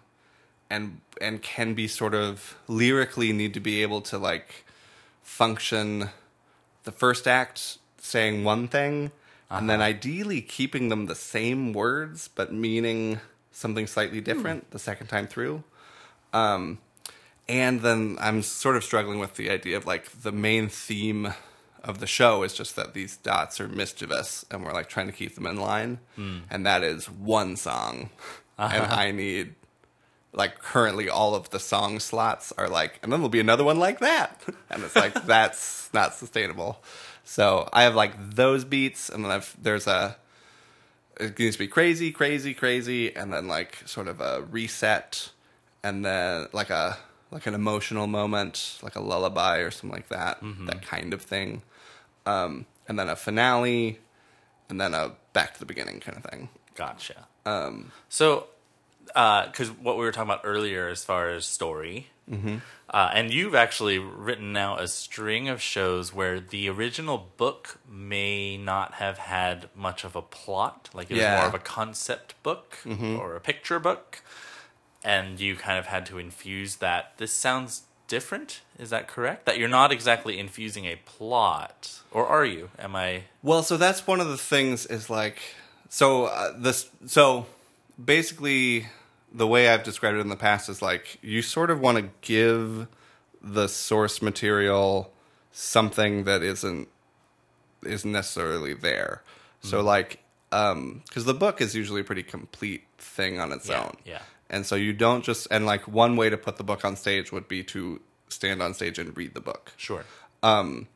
and 0.69 0.99
and 1.21 1.41
can 1.41 1.73
be 1.73 1.87
sort 1.87 2.13
of 2.13 2.57
lyrically 2.67 3.31
need 3.31 3.53
to 3.53 3.59
be 3.59 3.81
able 3.81 4.01
to 4.01 4.17
like 4.17 4.65
function 5.21 6.09
the 6.83 6.91
first 6.91 7.27
act 7.27 7.77
saying 7.97 8.43
one 8.43 8.67
thing 8.67 9.11
and 9.49 9.69
then 9.69 9.81
ideally 9.81 10.41
keeping 10.41 10.89
them 10.89 11.05
the 11.05 11.15
same 11.15 11.73
words 11.73 12.27
but 12.27 12.51
meaning 12.51 13.19
something 13.51 13.85
slightly 13.85 14.19
different 14.19 14.69
the 14.71 14.79
second 14.79 15.07
time 15.07 15.27
through 15.27 15.63
um 16.33 16.79
and 17.47 17.81
then 17.81 18.17
I'm 18.19 18.41
sort 18.41 18.75
of 18.75 18.83
struggling 18.83 19.19
with 19.19 19.35
the 19.35 19.49
idea 19.49 19.77
of 19.77 19.85
like 19.85 20.09
the 20.21 20.31
main 20.31 20.69
theme 20.69 21.33
of 21.83 21.99
the 21.99 22.07
show 22.07 22.43
is 22.43 22.53
just 22.53 22.75
that 22.77 22.93
these 22.93 23.17
dots 23.17 23.59
are 23.59 23.67
mischievous 23.67 24.45
and 24.49 24.63
we're 24.63 24.73
like 24.73 24.87
trying 24.87 25.07
to 25.07 25.13
keep 25.13 25.35
them 25.35 25.45
in 25.45 25.57
line. 25.57 25.99
Hmm. 26.15 26.39
And 26.49 26.65
that 26.65 26.83
is 26.83 27.09
one 27.09 27.57
song. 27.57 28.09
And 28.57 28.83
I 28.91 29.11
need 29.11 29.55
like 30.31 30.59
currently 30.59 31.09
all 31.09 31.35
of 31.35 31.49
the 31.49 31.59
song 31.59 31.99
slots 31.99 32.51
are 32.57 32.67
like 32.67 32.99
and 33.03 33.11
then 33.11 33.19
there'll 33.19 33.29
be 33.29 33.41
another 33.41 33.63
one 33.63 33.79
like 33.79 33.99
that. 33.99 34.41
And 34.69 34.83
it's 34.83 34.95
like 34.95 35.13
that's 35.25 35.89
not 35.93 36.13
sustainable. 36.13 36.81
So 37.25 37.69
I 37.73 37.83
have 37.83 37.95
like 37.95 38.13
those 38.31 38.63
beats 38.63 39.09
and 39.09 39.25
then 39.25 39.31
I've 39.31 39.55
there's 39.61 39.87
a 39.87 40.15
it 41.19 41.37
needs 41.37 41.55
to 41.55 41.59
be 41.59 41.67
crazy, 41.67 42.11
crazy, 42.11 42.53
crazy, 42.53 43.15
and 43.15 43.31
then 43.31 43.47
like 43.47 43.77
sort 43.85 44.07
of 44.07 44.19
a 44.19 44.41
reset, 44.49 45.29
and 45.83 46.03
then 46.03 46.47
like 46.53 46.71
a 46.71 46.97
like 47.33 47.47
an 47.47 47.53
emotional 47.55 48.07
moment, 48.07 48.79
like 48.83 48.95
a 48.95 48.99
lullaby 49.01 49.57
or 49.57 49.71
something 49.71 49.89
like 49.91 50.09
that, 50.09 50.39
that 50.67 50.81
kind 50.83 51.13
of 51.13 51.21
thing, 51.21 51.61
um, 52.25 52.65
and 52.87 52.97
then 52.99 53.09
a 53.09 53.15
finale, 53.15 53.99
and 54.69 54.79
then 54.79 54.93
a 54.93 55.11
back 55.33 55.53
to 55.55 55.59
the 55.59 55.65
beginning 55.65 55.99
kind 55.99 56.17
of 56.17 56.23
thing. 56.23 56.49
gotcha. 56.75 57.25
Um, 57.45 57.91
so, 58.09 58.47
because 59.05 59.69
what 59.71 59.97
we 59.97 60.05
were 60.05 60.11
talking 60.11 60.29
about 60.31 60.41
earlier, 60.45 60.87
as 60.87 61.03
far 61.03 61.29
as 61.29 61.45
story, 61.45 62.07
Mm-hmm. 62.31 62.59
uh, 62.89 63.11
and 63.13 63.33
you've 63.33 63.53
actually 63.53 63.99
written 63.99 64.53
now 64.53 64.77
a 64.77 64.87
string 64.87 65.49
of 65.49 65.61
shows 65.61 66.13
where 66.13 66.39
the 66.39 66.69
original 66.69 67.27
book 67.35 67.77
may 67.91 68.55
not 68.55 68.93
have 68.93 69.17
had 69.17 69.67
much 69.75 70.05
of 70.05 70.15
a 70.15 70.21
plot, 70.21 70.89
like 70.93 71.11
it 71.11 71.15
was 71.15 71.21
Yeah. 71.23 71.35
more 71.39 71.47
of 71.47 71.53
a 71.53 71.59
concept 71.59 72.41
book 72.43 72.77
Mm-hmm. 72.85 73.19
or 73.19 73.35
a 73.35 73.41
picture 73.41 73.77
book, 73.77 74.21
and 75.03 75.39
you 75.39 75.55
kind 75.55 75.77
of 75.79 75.87
had 75.87 76.05
to 76.07 76.17
infuse 76.17 76.77
that. 76.77 77.13
This 77.17 77.31
sounds 77.33 77.83
different. 78.07 78.61
Is 78.77 78.89
that 78.91 79.07
correct? 79.07 79.45
That 79.45 79.57
you're 79.57 79.69
not 79.69 79.91
exactly 79.91 80.37
infusing 80.39 80.85
a 80.85 80.97
plot, 81.05 82.01
or 82.11 82.27
are 82.27 82.45
you? 82.45 82.69
Am 82.79 82.95
I? 82.95 83.23
Well, 83.41 83.63
so 83.63 83.77
that's 83.77 84.05
one 84.07 84.19
of 84.19 84.27
the 84.27 84.37
things 84.37 84.85
is 84.85 85.09
like 85.09 85.39
so 85.89 86.25
uh, 86.25 86.53
this 86.57 86.89
so 87.05 87.45
basically 88.03 88.87
the 89.33 89.47
way 89.47 89.69
I've 89.69 89.83
described 89.83 90.17
it 90.17 90.21
in 90.21 90.29
the 90.29 90.35
past 90.35 90.69
is 90.69 90.81
like 90.81 91.17
you 91.21 91.41
sort 91.41 91.71
of 91.71 91.79
want 91.79 91.97
to 91.97 92.09
give 92.21 92.87
the 93.41 93.67
source 93.67 94.21
material 94.21 95.11
something 95.51 96.23
that 96.25 96.43
isn't 96.43 96.87
isn't 97.85 98.11
necessarily 98.11 98.73
there. 98.73 99.21
So 99.61 99.81
like 99.81 100.19
um 100.51 101.01
cuz 101.11 101.25
the 101.25 101.33
book 101.33 101.61
is 101.61 101.73
usually 101.75 102.01
a 102.01 102.03
pretty 102.03 102.23
complete 102.23 102.83
thing 102.97 103.39
on 103.39 103.51
its 103.51 103.69
Yeah, 103.69 103.83
own. 103.83 103.97
yeah. 104.05 104.21
And 104.49 104.65
so 104.65 104.75
you 104.75 104.93
don't 104.93 105.23
just 105.23 105.47
and 105.51 105.65
like 105.65 105.87
one 105.87 106.15
way 106.15 106.29
to 106.29 106.37
put 106.37 106.57
the 106.57 106.63
book 106.63 106.85
on 106.85 106.95
stage 106.95 107.31
would 107.31 107.47
be 107.47 107.63
to 107.65 108.01
stand 108.29 108.61
on 108.61 108.73
stage 108.73 108.99
and 108.99 109.15
read 109.15 109.33
the 109.33 109.41
book. 109.41 109.73
Sure. 109.77 110.05
Um 110.41 110.87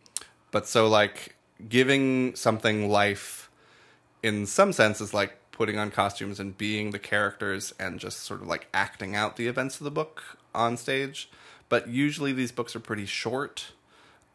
but 0.52 0.68
so 0.68 0.88
like 0.88 1.36
giving 1.68 2.36
something 2.36 2.90
life 2.90 3.50
in 4.22 4.46
some 4.46 4.74
sense 4.74 5.02
is 5.02 5.14
like 5.14 5.38
putting 5.52 5.80
on 5.80 5.90
costumes 5.90 6.40
and 6.40 6.58
being 6.58 6.92
the 6.92 7.00
characters 7.00 7.74
and 7.80 8.00
just 8.00 8.20
sort 8.20 8.42
of 8.42 8.48
like 8.48 8.68
acting 8.74 9.16
out 9.16 9.38
the 9.38 9.48
events 9.48 9.80
of 9.80 9.86
the 9.86 9.92
book 9.92 10.38
on 10.54 10.78
stage. 10.78 11.30
But 11.70 11.88
usually 11.88 12.32
these 12.34 12.52
books 12.52 12.76
are 12.76 12.80
pretty 12.80 13.06
short. 13.06 13.72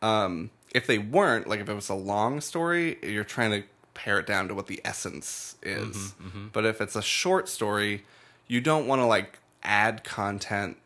Um 0.01 0.51
if 0.75 0.87
they 0.87 0.99
weren't 0.99 1.47
like 1.47 1.61
if 1.61 1.69
it 1.69 1.75
was 1.75 1.91
a 1.91 1.95
long 1.95 2.41
story 2.41 2.99
you're 3.03 3.25
trying 3.25 3.51
to 3.51 3.63
pare 3.95 4.19
it 4.19 4.27
down 4.27 4.49
to 4.49 4.55
what 4.55 4.67
the 4.69 4.81
essence 4.85 5.57
is. 5.63 6.15
But 6.53 6.65
if 6.65 6.81
it's 6.81 6.97
a 6.97 7.03
short 7.03 7.49
story 7.49 8.05
you 8.53 8.61
don't 8.61 8.87
want 8.87 9.01
to 9.01 9.07
like 9.07 9.39
add 9.63 10.05
content 10.05 10.77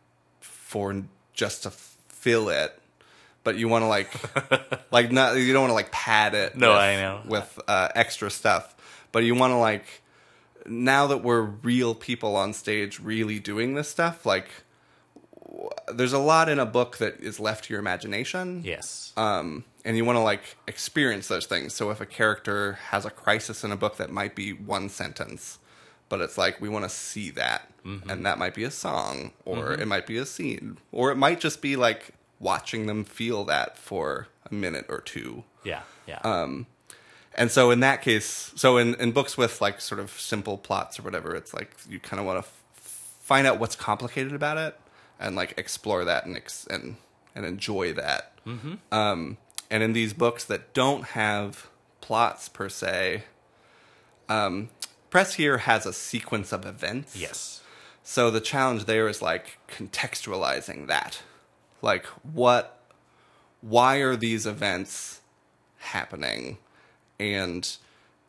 for 0.40 1.02
just 1.32 1.62
to 1.64 1.70
fill 1.70 2.48
it 2.48 2.78
but 3.44 3.56
you 3.56 3.68
want 3.68 3.82
to 3.82 3.86
like 3.88 4.10
like 4.92 5.10
not 5.12 5.36
you 5.36 5.52
don't 5.52 5.62
want 5.62 5.70
to 5.70 5.74
like 5.82 5.90
pad 5.92 6.34
it 6.34 6.56
No, 6.56 6.70
with, 6.70 6.78
I 6.78 6.96
know. 6.96 7.20
with 7.26 7.60
uh, 7.68 7.88
extra 7.94 8.30
stuff 8.30 8.74
but 9.12 9.24
you 9.24 9.34
want 9.34 9.52
to 9.52 9.56
like 9.58 9.86
now 10.66 11.06
that 11.08 11.18
we're 11.22 11.42
real 11.42 11.94
people 11.94 12.36
on 12.36 12.52
stage 12.52 12.98
really 13.00 13.38
doing 13.38 13.74
this 13.74 13.88
stuff 13.88 14.26
like 14.26 14.48
w- 15.46 15.70
there's 15.94 16.12
a 16.12 16.18
lot 16.18 16.48
in 16.48 16.58
a 16.58 16.66
book 16.66 16.96
that 16.98 17.20
is 17.20 17.38
left 17.40 17.64
to 17.66 17.72
your 17.72 17.80
imagination 17.80 18.62
Yes. 18.64 19.12
um, 19.16 19.64
and 19.84 19.96
you 19.96 20.04
want 20.04 20.16
to 20.16 20.22
like 20.22 20.56
experience 20.66 21.28
those 21.28 21.46
things. 21.46 21.72
So 21.72 21.90
if 21.90 22.00
a 22.00 22.06
character 22.06 22.72
has 22.90 23.04
a 23.04 23.10
crisis 23.10 23.62
in 23.62 23.70
a 23.70 23.76
book 23.76 23.96
that 23.98 24.10
might 24.10 24.34
be 24.34 24.52
one 24.52 24.88
sentence, 24.88 25.58
but 26.08 26.20
it's 26.20 26.36
like 26.38 26.60
we 26.60 26.68
want 26.68 26.84
to 26.84 26.88
see 26.90 27.30
that, 27.30 27.70
and 27.84 28.26
that 28.26 28.38
might 28.38 28.54
be 28.54 28.64
a 28.64 28.70
song, 28.70 29.32
or 29.44 29.72
it 29.74 29.86
might 29.86 30.06
be 30.06 30.16
a 30.16 30.26
scene, 30.26 30.78
or 30.92 31.10
it 31.12 31.16
might 31.16 31.40
just 31.40 31.60
be 31.62 31.76
like 31.76 32.10
watching 32.40 32.86
them 32.86 33.04
feel 33.04 33.44
that 33.44 33.76
for 33.78 34.28
a 34.50 34.54
minute 34.54 34.86
or 34.88 35.00
two. 35.00 35.44
yeah. 35.64 35.82
Yeah. 36.06 36.18
Um, 36.22 36.66
And 37.38 37.50
so 37.50 37.70
in 37.70 37.80
that 37.80 38.00
case, 38.02 38.52
so 38.56 38.76
in, 38.78 38.94
in 38.94 39.12
books 39.12 39.36
with 39.36 39.60
like 39.60 39.80
sort 39.80 40.00
of 40.00 40.10
simple 40.18 40.56
plots 40.56 40.98
or 40.98 41.02
whatever, 41.02 41.34
it's 41.34 41.52
like 41.52 41.74
you 41.88 41.98
kind 42.00 42.18
of 42.20 42.24
want 42.26 42.42
to 42.42 42.48
f- 42.48 43.14
find 43.20 43.46
out 43.46 43.58
what's 43.58 43.76
complicated 43.76 44.32
about 44.32 44.56
it 44.56 44.78
and 45.20 45.34
like 45.36 45.52
explore 45.58 46.04
that 46.04 46.24
and 46.26 46.36
ex- 46.36 46.66
and 46.70 46.96
and 47.34 47.44
enjoy 47.44 47.92
that. 47.92 48.32
Mm-hmm. 48.46 48.74
Um, 48.92 49.36
and 49.70 49.82
in 49.82 49.92
these 49.92 50.12
books 50.14 50.44
that 50.44 50.72
don't 50.72 51.04
have 51.08 51.68
plots 52.00 52.48
per 52.48 52.68
se, 52.70 53.24
um, 54.28 54.68
Press 55.10 55.34
here 55.34 55.58
has 55.58 55.86
a 55.86 55.92
sequence 55.92 56.52
of 56.52 56.66
events. 56.66 57.16
yes. 57.16 57.62
So 58.02 58.30
the 58.30 58.40
challenge 58.40 58.84
there 58.84 59.08
is 59.08 59.20
like 59.20 59.58
contextualizing 59.68 60.86
that. 60.86 61.22
Like 61.82 62.06
what 62.22 62.78
why 63.60 63.96
are 63.96 64.14
these 64.14 64.46
events 64.46 65.20
happening? 65.78 66.58
And 67.18 67.68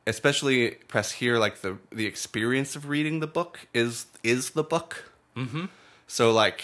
especially 0.08 0.72
press 0.88 1.12
here 1.12 1.38
like 1.38 1.62
the 1.62 1.78
the 1.92 2.08
experience 2.08 2.76
of 2.76 2.90
reading 2.90 3.20
the 3.20 3.28
book 3.28 3.68
is 3.74 4.08
is 4.24 4.52
the 4.52 4.64
book. 4.64 5.12
Mm-hmm. 5.36 5.66
So 6.08 6.32
like 6.32 6.64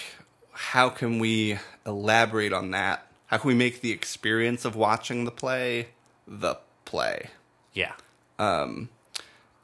how 0.51 0.89
can 0.89 1.19
we 1.19 1.59
elaborate 1.85 2.51
on 2.53 2.71
that? 2.71 3.07
How 3.27 3.37
can 3.37 3.47
we 3.47 3.55
make 3.55 3.81
the 3.81 3.91
experience 3.91 4.65
of 4.65 4.75
watching 4.75 5.25
the 5.25 5.31
play 5.31 5.89
the 6.27 6.57
play? 6.85 7.29
Yeah. 7.73 7.93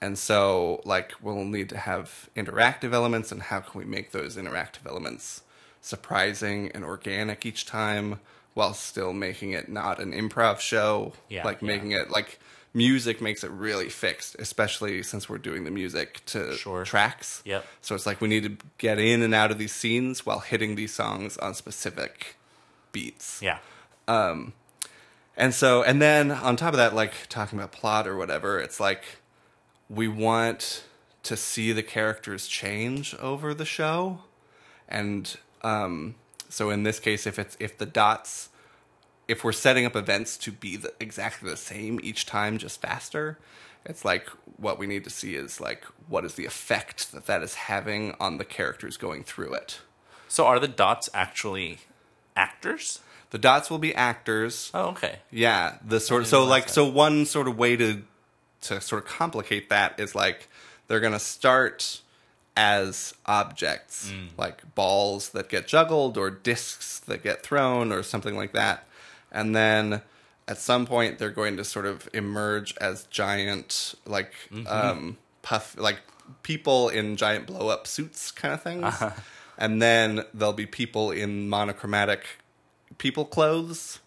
And 0.01 0.17
so, 0.17 0.81
like, 0.85 1.13
we'll 1.21 1.43
need 1.43 1.69
to 1.69 1.77
have 1.77 2.29
interactive 2.35 2.93
elements, 2.93 3.31
and 3.31 3.41
how 3.43 3.59
can 3.59 3.79
we 3.79 3.85
make 3.85 4.12
those 4.12 4.38
interactive 4.38 4.85
elements 4.88 5.41
surprising 5.81 6.71
and 6.73 6.83
organic 6.83 7.45
each 7.45 7.65
time? 7.65 8.19
while 8.55 8.73
still 8.73 9.13
making 9.13 9.51
it 9.51 9.69
not 9.69 9.99
an 9.99 10.12
improv 10.12 10.59
show. 10.59 11.13
Yeah, 11.29 11.45
like 11.45 11.62
yeah. 11.62 11.67
making 11.67 11.91
it 11.91 12.09
like 12.09 12.39
music 12.73 13.21
makes 13.21 13.43
it 13.43 13.51
really 13.51 13.88
fixed, 13.88 14.35
especially 14.38 15.01
since 15.03 15.29
we're 15.29 15.38
doing 15.38 15.63
the 15.63 15.71
music 15.71 16.25
to 16.25 16.57
Sure. 16.57 16.83
tracks. 16.83 17.41
Yep. 17.45 17.65
So 17.81 17.95
it's 17.95 18.05
like 18.05 18.19
we 18.19 18.27
need 18.27 18.43
to 18.43 18.57
get 18.77 18.99
in 18.99 19.21
and 19.21 19.33
out 19.33 19.51
of 19.51 19.59
these 19.59 19.71
scenes 19.71 20.25
while 20.25 20.39
hitting 20.39 20.75
these 20.75 20.93
songs 20.93 21.38
on 21.38 21.53
specific 21.53 22.35
beats. 22.91 23.41
Yeah. 23.41 23.59
Um, 24.07 24.53
and 25.38 25.53
so, 25.53 25.81
and 25.83 26.01
then 26.01 26.31
on 26.31 26.57
top 26.57 26.73
of 26.73 26.77
that, 26.77 26.93
like 26.93 27.13
talking 27.29 27.57
about 27.57 27.71
plot 27.71 28.07
or 28.07 28.17
whatever, 28.17 28.59
it's 28.59 28.79
like 28.79 29.03
we 29.89 30.08
want 30.08 30.84
to 31.23 31.36
see 31.36 31.71
the 31.71 31.84
characters 31.84 32.47
change 32.47 33.15
over 33.15 33.54
the 33.54 33.65
show. 33.65 34.19
And 34.88 35.36
um, 35.62 36.15
so 36.47 36.69
in 36.69 36.84
this 36.84 36.99
case, 36.99 37.28
if 37.28 37.39
it's 37.39 37.58
if 37.60 37.78
the 37.78 37.86
dots, 37.86 38.49
if 39.28 39.43
we're 39.43 39.52
setting 39.52 39.86
up 39.86 39.95
events 39.95 40.38
to 40.38 40.52
be 40.52 40.78
the, 40.78 40.93
exactly 40.99 41.49
the 41.49 41.58
same 41.58 41.99
each 42.02 42.25
time, 42.25 42.58
just 42.58 42.82
faster, 42.82 43.38
it's 43.86 44.06
like 44.06 44.28
what 44.58 44.80
we 44.80 44.88
need 44.88 45.04
to 45.04 45.10
see 45.10 45.36
is 45.36 45.60
like 45.60 45.84
what 46.08 46.25
is 46.25 46.36
the 46.36 46.45
effect 46.45 47.12
that 47.12 47.25
that 47.25 47.41
is 47.43 47.56
having 47.56 48.15
on 48.19 48.38
the 48.38 48.45
characters 48.45 48.97
going 48.97 49.23
through 49.23 49.54
it. 49.54 49.82
So 50.28 50.45
are 50.45 50.60
the 50.60 50.67
dots 50.67 51.10
actually 51.13 51.80
actors? 52.36 52.99
The 53.32 53.38
dots 53.38 53.69
will 53.69 53.78
be 53.78 53.93
actors. 53.93 54.71
Oh, 54.73 54.89
okay. 54.89 55.19
Yeah, 55.32 55.78
the 55.86 55.99
sort 55.99 56.23
of 56.23 56.28
so 56.28 56.45
like 56.45 56.65
that. 56.65 56.73
so 56.73 56.86
one 56.86 57.25
sort 57.25 57.47
of 57.47 57.58
way 57.58 57.75
to 57.78 58.04
to 58.61 58.79
sort 58.81 59.03
of 59.03 59.09
complicate 59.09 59.69
that 59.69 59.99
is 59.99 60.13
like 60.15 60.47
they're 60.87 60.99
gonna 60.99 61.19
start 61.19 62.01
as 62.57 63.13
objects 63.25 64.11
Mm. 64.11 64.29
like 64.37 64.75
balls 64.75 65.29
that 65.29 65.47
get 65.49 65.67
juggled 65.67 66.17
or 66.17 66.29
discs 66.29 66.99
that 67.07 67.23
get 67.23 67.41
thrown 67.43 67.91
or 67.91 68.03
something 68.03 68.35
like 68.35 68.51
that, 68.53 68.85
and 69.31 69.55
then 69.55 70.01
at 70.47 70.57
some 70.57 70.85
point 70.85 71.19
they're 71.19 71.29
going 71.29 71.55
to 71.57 71.63
sort 71.63 71.85
of 71.85 72.09
emerge 72.13 72.75
as 72.81 73.03
giant 73.05 73.95
like 74.05 74.33
Mm-hmm. 74.51 74.67
um, 74.67 75.17
puff 75.41 75.75
like 75.77 75.99
people 76.43 76.89
in 76.89 77.15
giant 77.15 77.45
blow 77.47 77.69
up 77.69 77.87
suits 77.87 78.31
kind 78.31 78.53
of 78.53 78.61
things, 78.61 78.83
Uh-huh. 79.01 79.11
and 79.57 79.81
then 79.81 80.25
there'll 80.33 80.53
be 80.53 80.65
people 80.65 81.11
in 81.11 81.47
monochromatic 81.49 82.25
people 82.97 83.23
clothes 83.25 83.99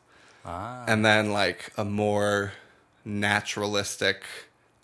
Ah. 0.45 0.85
and 0.89 1.05
then 1.05 1.33
like 1.33 1.73
a 1.79 1.85
more 1.85 2.53
naturalistic 3.05 4.23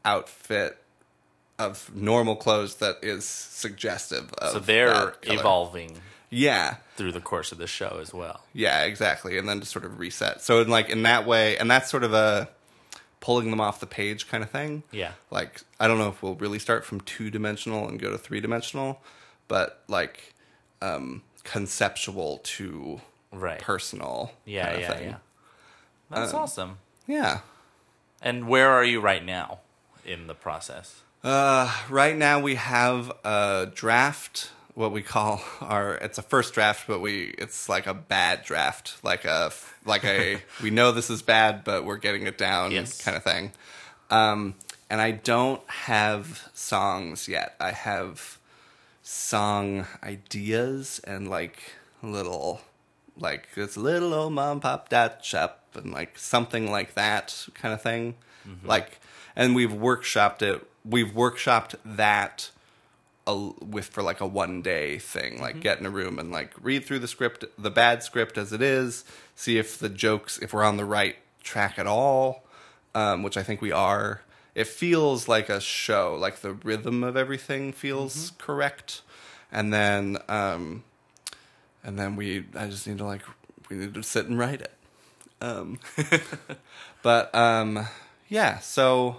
outfit 0.05 0.79
of 1.59 1.91
normal 1.95 2.37
clothes 2.37 2.77
that 2.77 2.97
is 3.03 3.25
suggestive 3.25 4.33
of 4.35 4.53
So 4.53 4.59
they're 4.61 5.15
evolving 5.25 6.01
yeah 6.31 6.77
through 6.97 7.13
the 7.13 7.21
course 7.21 7.53
of 7.53 7.59
the 7.59 7.67
show 7.67 7.99
as 8.01 8.13
well. 8.15 8.43
yeah 8.53 8.83
exactly 8.85 9.39
and 9.39 9.49
then 9.49 9.61
to 9.61 9.67
sort 9.67 9.85
of 9.85 9.99
reset 9.99 10.41
so 10.43 10.61
in 10.61 10.69
like 10.69 10.89
in 10.91 11.03
that 11.03 11.27
way 11.27 11.57
and 11.57 11.71
that's 11.71 11.91
sort 11.91 12.05
of 12.05 12.13
a 12.13 12.49
pulling 13.21 13.51
them 13.51 13.61
off 13.61 13.81
the 13.81 13.87
page 13.87 14.29
kind 14.29 14.45
of 14.45 14.51
thing 14.51 14.83
Yeah. 14.93 15.13
like 15.31 15.63
i 15.81 15.89
don't 15.89 15.99
know 15.99 16.09
if 16.09 16.23
we'll 16.23 16.35
really 16.37 16.59
start 16.61 16.85
from 16.85 17.01
two 17.01 17.31
dimensional 17.31 17.89
and 17.89 17.99
go 17.99 18.11
to 18.11 18.19
three 18.19 18.41
dimensional 18.41 19.01
but 19.49 19.83
like 19.89 20.35
um 20.83 21.23
conceptual 21.45 22.39
to 22.45 23.01
Right. 23.33 23.59
personal 23.61 24.33
Yeah, 24.47 24.65
kind 24.65 24.75
of 24.77 24.81
yeah, 24.83 24.93
thing. 24.95 25.09
yeah. 25.09 25.17
That's 26.11 26.33
Um, 26.35 26.41
awesome. 26.41 26.79
yeah 27.07 27.41
And 28.21 28.49
where 28.49 28.71
are 28.71 28.85
you 28.85 29.01
right 29.01 29.25
now 29.25 29.61
in 30.05 30.27
the 30.27 30.35
process? 30.35 31.03
Uh, 31.23 31.73
right 31.89 32.17
now 32.17 32.41
we 32.41 32.55
have 32.57 33.11
a 33.25 33.71
draft, 33.75 34.51
what 34.75 34.93
we 34.93 35.03
call 35.03 35.41
our. 35.61 35.95
It's 35.97 36.19
a 36.19 36.23
first 36.23 36.55
draft, 36.55 36.87
but 36.87 37.01
we 37.01 37.35
it's 37.39 37.69
like 37.69 37.87
a 37.87 37.95
bad 37.95 38.45
draft, 38.45 39.03
like 39.05 39.25
a 39.25 39.53
like 39.85 40.05
a 40.05 40.41
we 40.63 40.71
know 40.71 40.93
this 40.93 41.11
is 41.11 41.23
bad, 41.23 41.65
but 41.65 41.85
we're 41.85 41.97
getting 41.97 42.27
it 42.27 42.39
down, 42.39 42.73
Yes. 42.73 43.01
kind 43.03 43.17
of 43.17 43.23
thing. 43.25 43.53
Um, 44.11 44.55
and 44.91 45.01
I 45.01 45.11
don't 45.13 45.61
have 45.69 46.49
songs 46.55 47.29
yet. 47.29 47.55
I 47.61 47.73
have 47.73 48.39
song 49.03 49.87
ideas 50.03 51.01
and 51.05 51.29
like 51.29 51.59
little 52.03 52.61
like 53.17 53.49
this 53.55 53.77
little 53.77 54.15
old 54.15 54.33
mom 54.33 54.61
pop 54.61 54.89
dot 54.89 55.25
shop 55.25 55.58
and 55.77 55.93
like 55.93 56.19
something 56.19 56.71
like 56.71 56.95
that 56.95 57.47
kind 57.55 57.75
of 57.75 57.83
thing. 57.83 58.15
Like 58.65 59.01
and 59.37 59.55
we've 59.55 59.73
workshopped 59.73 60.43
it 60.43 60.67
we've 60.85 61.13
workshopped 61.13 61.75
that 61.85 62.51
a, 63.27 63.37
with 63.37 63.87
for 63.87 64.03
like 64.03 64.21
a 64.23 64.27
one 64.27 64.63
day 64.63 64.99
thing 64.99 65.41
like 65.41 65.61
get 65.61 65.79
in 65.79 65.85
a 65.87 65.91
room 65.91 66.19
and 66.19 66.33
like 66.33 66.55
read 66.63 66.85
through 66.85 66.99
the 66.99 67.09
script 67.09 67.45
the 67.59 67.71
bad 67.71 68.03
script 68.03 68.39
as 68.39 68.53
it 68.55 68.63
is 68.63 69.05
see 69.35 69.59
if 69.59 69.79
the 69.79 69.91
jokes 69.91 70.39
if 70.39 70.55
we're 70.55 70.65
on 70.65 70.79
the 70.79 70.85
right 70.85 71.17
track 71.43 71.79
at 71.79 71.87
all 71.87 72.43
um, 72.95 73.23
which 73.23 73.37
i 73.37 73.43
think 73.43 73.61
we 73.61 73.73
are. 73.73 74.23
It 74.55 74.67
feels 74.67 75.29
like 75.29 75.49
a 75.49 75.61
show 75.61 76.17
like 76.19 76.41
the 76.41 76.53
rhythm 76.55 77.05
of 77.05 77.17
everything 77.17 77.73
feels 77.73 78.33
correct. 78.39 79.03
And 79.53 79.73
then 79.73 80.19
um, 80.29 80.83
and 81.85 81.99
then 81.99 82.17
we 82.17 82.45
i 82.57 82.67
just 82.67 82.87
need 82.87 82.99
to 82.99 83.05
like 83.05 83.23
we 83.71 83.77
need 83.77 83.95
to 83.95 84.03
sit 84.03 84.27
and 84.27 84.39
write 84.39 84.61
it 84.61 84.73
um, 85.41 85.79
but 87.03 87.35
um, 87.35 87.87
yeah 88.29 88.59
so 88.59 89.17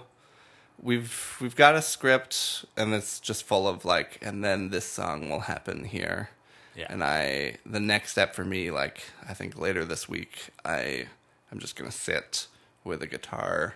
we've 0.82 1.36
we've 1.40 1.56
got 1.56 1.74
a 1.74 1.82
script 1.82 2.64
and 2.76 2.94
it's 2.94 3.20
just 3.20 3.44
full 3.44 3.68
of 3.68 3.84
like 3.84 4.18
and 4.22 4.44
then 4.44 4.70
this 4.70 4.84
song 4.84 5.28
will 5.28 5.40
happen 5.40 5.84
here. 5.84 6.30
Yeah. 6.76 6.86
and 6.88 7.02
i 7.02 7.56
the 7.66 7.80
next 7.80 8.12
step 8.12 8.32
for 8.34 8.44
me 8.44 8.70
like 8.70 9.02
i 9.28 9.34
think 9.34 9.58
later 9.58 9.84
this 9.84 10.08
week 10.08 10.50
i 10.64 11.06
i'm 11.50 11.58
just 11.58 11.74
gonna 11.74 11.90
sit 11.90 12.46
with 12.84 13.02
a 13.02 13.08
guitar 13.08 13.74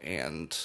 and 0.00 0.56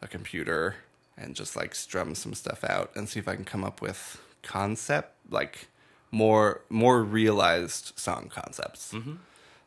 a 0.00 0.06
computer 0.06 0.76
and 1.16 1.34
just 1.34 1.56
like 1.56 1.74
strum 1.74 2.14
some 2.14 2.34
stuff 2.34 2.62
out 2.62 2.92
and 2.94 3.08
see 3.08 3.18
if 3.18 3.26
i 3.26 3.34
can 3.34 3.44
come 3.44 3.64
up 3.64 3.82
with 3.82 4.22
concept 4.42 5.12
like 5.28 5.66
more 6.10 6.62
more 6.68 7.02
realized 7.02 7.92
song 7.96 8.30
concepts. 8.32 8.94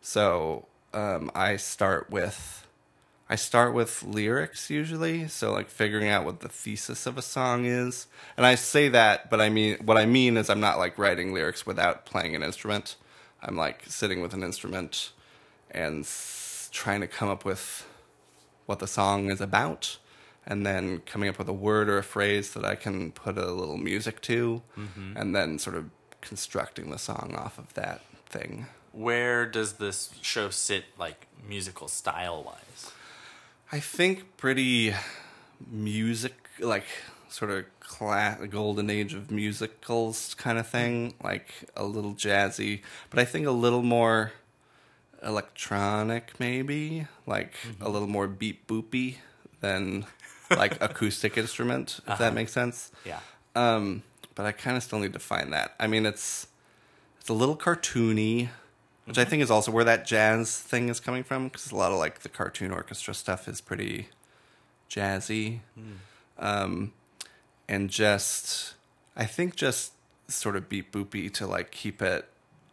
So 0.01 0.65
um, 0.93 1.31
i 1.35 1.55
start 1.57 2.09
with 2.09 2.57
I 3.29 3.35
start 3.35 3.73
with 3.73 4.03
lyrics 4.03 4.69
usually, 4.69 5.29
so 5.29 5.53
like 5.53 5.69
figuring 5.69 6.09
out 6.09 6.25
what 6.25 6.41
the 6.41 6.49
thesis 6.49 7.05
of 7.07 7.17
a 7.17 7.21
song 7.21 7.63
is. 7.63 8.07
And 8.35 8.45
I 8.45 8.55
say 8.55 8.89
that, 8.89 9.29
but 9.29 9.39
I 9.39 9.47
mean 9.47 9.77
what 9.85 9.97
I 9.97 10.05
mean 10.05 10.35
is 10.35 10.49
I'm 10.49 10.59
not 10.59 10.77
like 10.77 10.97
writing 10.97 11.33
lyrics 11.33 11.65
without 11.65 12.05
playing 12.05 12.35
an 12.35 12.43
instrument. 12.43 12.97
I'm 13.41 13.55
like 13.55 13.83
sitting 13.87 14.21
with 14.21 14.33
an 14.33 14.43
instrument 14.43 15.11
and 15.69 16.03
s- 16.03 16.67
trying 16.73 16.99
to 16.99 17.07
come 17.07 17.29
up 17.29 17.45
with 17.45 17.87
what 18.65 18.79
the 18.79 18.87
song 18.87 19.31
is 19.31 19.39
about 19.39 19.97
and 20.45 20.65
then 20.65 20.99
coming 21.05 21.29
up 21.29 21.37
with 21.39 21.47
a 21.47 21.53
word 21.53 21.87
or 21.87 21.99
a 21.99 22.03
phrase 22.03 22.51
that 22.53 22.65
I 22.65 22.75
can 22.75 23.13
put 23.13 23.37
a 23.37 23.49
little 23.53 23.77
music 23.77 24.19
to 24.23 24.61
and 25.15 25.33
then 25.33 25.57
sort 25.57 25.77
of 25.77 25.89
constructing 26.19 26.91
the 26.91 26.99
song 26.99 27.33
off 27.37 27.57
of 27.57 27.73
that 27.75 28.01
thing. 28.25 28.65
Where 28.91 29.45
does 29.45 29.73
this 29.73 30.09
show 30.21 30.49
sit, 30.49 30.85
like 30.97 31.27
musical 31.47 31.87
style 31.87 32.43
wise? 32.43 32.91
I 33.71 33.79
think 33.79 34.37
pretty 34.37 34.93
music, 35.69 36.35
like 36.59 36.85
sort 37.29 37.51
of 37.51 37.65
cla- 37.79 38.37
golden 38.49 38.89
age 38.89 39.13
of 39.13 39.31
musicals 39.31 40.33
kind 40.35 40.57
of 40.57 40.67
thing, 40.67 41.13
like 41.23 41.69
a 41.75 41.85
little 41.85 42.13
jazzy, 42.13 42.81
but 43.09 43.19
I 43.19 43.25
think 43.25 43.47
a 43.47 43.51
little 43.51 43.83
more 43.83 44.33
electronic, 45.23 46.39
maybe 46.39 47.07
like 47.25 47.53
a 47.79 47.89
little 47.89 48.07
more 48.07 48.27
beat 48.27 48.67
boopy 48.67 49.17
than 49.61 50.05
like 50.49 50.77
acoustic 50.81 51.37
instrument, 51.37 51.99
if 52.07 52.17
that 52.17 52.33
makes 52.33 52.51
sense. 52.51 52.91
Yeah. 53.05 53.19
Um, 53.55 54.03
but 54.35 54.45
I 54.45 54.51
kind 54.51 54.75
of 54.77 54.83
still 54.83 54.99
need 54.99 55.13
to 55.13 55.19
find 55.19 55.53
that. 55.53 55.75
I 55.79 55.87
mean, 55.87 56.05
it's 56.05 56.47
it's 57.19 57.29
a 57.29 57.33
little 57.33 57.55
cartoony, 57.55 58.49
which 59.05 59.17
I 59.17 59.25
think 59.25 59.41
is 59.41 59.51
also 59.51 59.71
where 59.71 59.83
that 59.83 60.05
jazz 60.05 60.57
thing 60.57 60.89
is 60.89 60.99
coming 60.99 61.23
from, 61.23 61.45
because 61.45 61.71
a 61.71 61.75
lot 61.75 61.91
of 61.91 61.97
like 61.97 62.19
the 62.19 62.29
cartoon 62.29 62.71
orchestra 62.71 63.13
stuff 63.13 63.47
is 63.47 63.61
pretty 63.61 64.07
jazzy, 64.89 65.59
um, 66.37 66.93
and 67.67 67.89
just 67.89 68.75
I 69.15 69.25
think 69.25 69.55
just 69.55 69.93
sort 70.27 70.55
of 70.55 70.69
beat 70.69 70.91
boopy 70.91 71.31
to 71.33 71.47
like 71.47 71.71
keep 71.71 72.01
it 72.01 72.27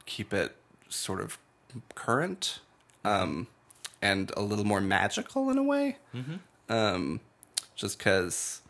keep 0.06 0.32
it 0.32 0.54
sort 0.88 1.20
of 1.20 1.38
current, 1.94 2.60
um, 3.04 3.46
and 4.00 4.32
a 4.36 4.42
little 4.42 4.64
more 4.64 4.80
magical 4.80 5.50
in 5.50 5.58
a 5.58 5.62
way, 5.62 5.96
um, 6.68 7.20
just 7.74 7.98
because 7.98 8.62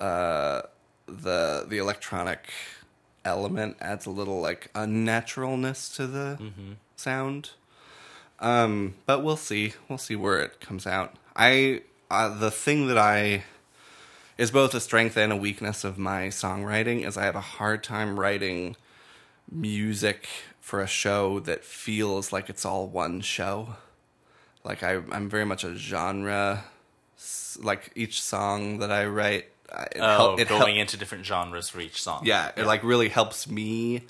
uh, 0.00 0.62
the 1.06 1.64
the 1.68 1.78
electronic 1.78 2.48
element 3.24 3.76
adds 3.80 4.06
a 4.06 4.10
little 4.10 4.40
like 4.40 4.70
unnaturalness 4.74 5.94
to 5.96 6.06
the 6.06 6.38
sound. 6.96 7.50
Um, 8.40 8.94
but 9.06 9.22
we'll 9.22 9.36
see. 9.36 9.74
We'll 9.88 9.98
see 9.98 10.16
where 10.16 10.40
it 10.40 10.60
comes 10.60 10.86
out. 10.86 11.14
I 11.36 11.82
uh, 12.10 12.36
the 12.36 12.50
thing 12.50 12.88
that 12.88 12.98
I 12.98 13.44
is 14.36 14.50
both 14.50 14.74
a 14.74 14.80
strength 14.80 15.16
and 15.16 15.32
a 15.32 15.36
weakness 15.36 15.84
of 15.84 15.98
my 15.98 16.26
songwriting 16.26 17.06
is 17.06 17.16
I 17.16 17.24
have 17.24 17.36
a 17.36 17.40
hard 17.40 17.84
time 17.84 18.18
writing 18.18 18.76
music 19.50 20.28
for 20.60 20.80
a 20.80 20.86
show 20.86 21.38
that 21.40 21.64
feels 21.64 22.32
like 22.32 22.48
it's 22.48 22.64
all 22.64 22.88
one 22.88 23.20
show. 23.20 23.76
Like 24.64 24.82
I, 24.82 25.00
I'm 25.10 25.28
very 25.28 25.44
much 25.44 25.64
a 25.64 25.76
genre. 25.76 26.64
Like 27.60 27.92
each 27.94 28.20
song 28.22 28.78
that 28.78 28.90
I 28.90 29.06
write, 29.06 29.51
it, 29.70 29.98
Oh, 30.00 30.16
hel- 30.16 30.36
it 30.38 30.48
hel- 30.48 30.58
going 30.58 30.76
into 30.76 30.96
different 30.96 31.24
genres 31.26 31.68
for 31.68 31.80
each 31.80 32.02
song. 32.02 32.22
yeah, 32.24 32.50
it 32.56 32.66
like 32.66 32.82
really 32.84 33.08
helps 33.08 33.48
me 33.48 34.02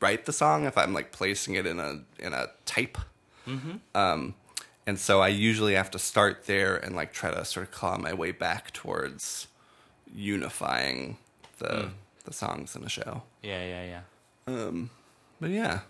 write 0.00 0.24
the 0.26 0.32
song 0.32 0.64
if 0.64 0.78
I'm 0.78 0.92
like 0.94 1.12
placing 1.12 1.54
it 1.54 1.66
in 1.66 1.78
a 1.80 2.00
in 2.18 2.32
a 2.32 2.48
type. 2.64 2.98
Um, 3.94 4.34
and 4.86 4.98
so 4.98 5.20
I 5.20 5.28
usually 5.28 5.74
have 5.74 5.90
to 5.90 5.98
start 5.98 6.44
there 6.46 6.76
and 6.76 6.94
like 6.94 7.12
try 7.12 7.30
to 7.32 7.44
sort 7.44 7.66
of 7.66 7.72
claw 7.72 7.98
my 7.98 8.14
way 8.14 8.30
back 8.32 8.72
towards 8.72 9.48
unifying 10.14 11.16
the 11.58 11.90
the 12.24 12.32
songs 12.32 12.76
in 12.76 12.84
a 12.84 12.88
show. 12.88 13.22
yeah, 13.42 13.64
yeah, 13.64 13.84
yeah. 13.84 14.00
Um, 14.46 14.90
but 15.40 15.50
yeah, 15.50 15.80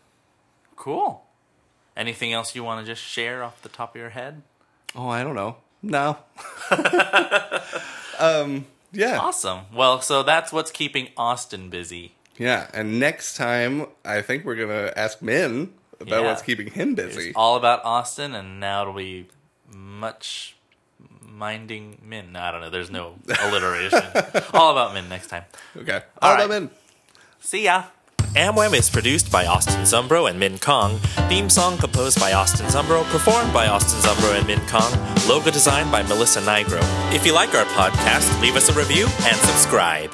Cool. 0.76 1.24
Anything 1.96 2.32
else 2.32 2.54
you 2.54 2.64
want 2.64 2.84
to 2.86 2.90
just 2.90 3.02
share 3.02 3.42
off 3.42 3.60
the 3.62 3.68
top 3.68 3.94
of 3.94 4.00
your 4.00 4.10
head? 4.10 4.42
oh, 4.96 5.08
I 5.08 5.22
don't 5.22 5.34
know, 5.34 5.56
no. 5.82 6.16
um, 8.18 8.66
yeah, 8.92 9.18
Awesome. 9.18 9.60
Well, 9.72 10.00
so 10.00 10.22
that's 10.22 10.52
what's 10.52 10.70
keeping 10.70 11.08
Austin 11.16 11.70
busy. 11.70 12.12
yeah. 12.38 12.68
And 12.74 12.98
next 13.00 13.36
time, 13.36 13.86
I 14.04 14.22
think 14.22 14.44
we're 14.44 14.56
gonna 14.56 14.92
ask 14.96 15.20
Min 15.22 15.72
about 16.00 16.22
Yeah. 16.22 16.28
what's 16.28 16.42
keeping 16.42 16.70
him 16.70 16.94
busy. 16.94 17.28
It's 17.28 17.36
all 17.36 17.56
about 17.56 17.84
Austin, 17.84 18.34
and 18.34 18.58
now 18.60 18.82
it'll 18.82 18.94
be 18.94 19.26
much 19.72 20.56
minding 21.22 21.98
Min. 22.02 22.34
I 22.36 22.50
don't 22.50 22.60
know. 22.60 22.70
There's 22.70 22.90
no 22.90 23.14
alliteration. 23.42 24.02
all 24.52 24.70
about 24.72 24.94
Min 24.94 25.08
next 25.08 25.28
time. 25.28 25.44
okay, 25.76 26.02
All 26.20 26.30
all 26.30 26.34
right. 26.36 26.48
right. 26.48 26.60
Min. 26.62 26.70
See 27.40 27.64
ya. 27.64 27.84
Amwam 28.34 28.78
is 28.78 28.88
produced 28.88 29.30
by 29.32 29.46
Austin 29.46 29.80
Zumbro 29.82 30.30
and 30.30 30.38
Min 30.38 30.58
Kong. 30.60 30.98
Theme 31.28 31.50
song 31.50 31.76
composed 31.78 32.20
by 32.20 32.32
Austin 32.32 32.66
Zumbro, 32.66 33.02
performed 33.10 33.52
by 33.52 33.66
Austin 33.66 33.98
Zumbro 33.98 34.38
and 34.38 34.46
Min 34.46 34.60
Kong. 34.68 34.92
Logo 35.28 35.50
designed 35.50 35.90
by 35.90 36.04
Melissa 36.04 36.40
Nigro. 36.40 36.80
If 37.12 37.26
you 37.26 37.34
like 37.34 37.52
our 37.56 37.64
podcast, 37.64 38.40
leave 38.40 38.54
us 38.54 38.68
a 38.68 38.72
review 38.72 39.06
and 39.22 39.36
subscribe. 39.36 40.12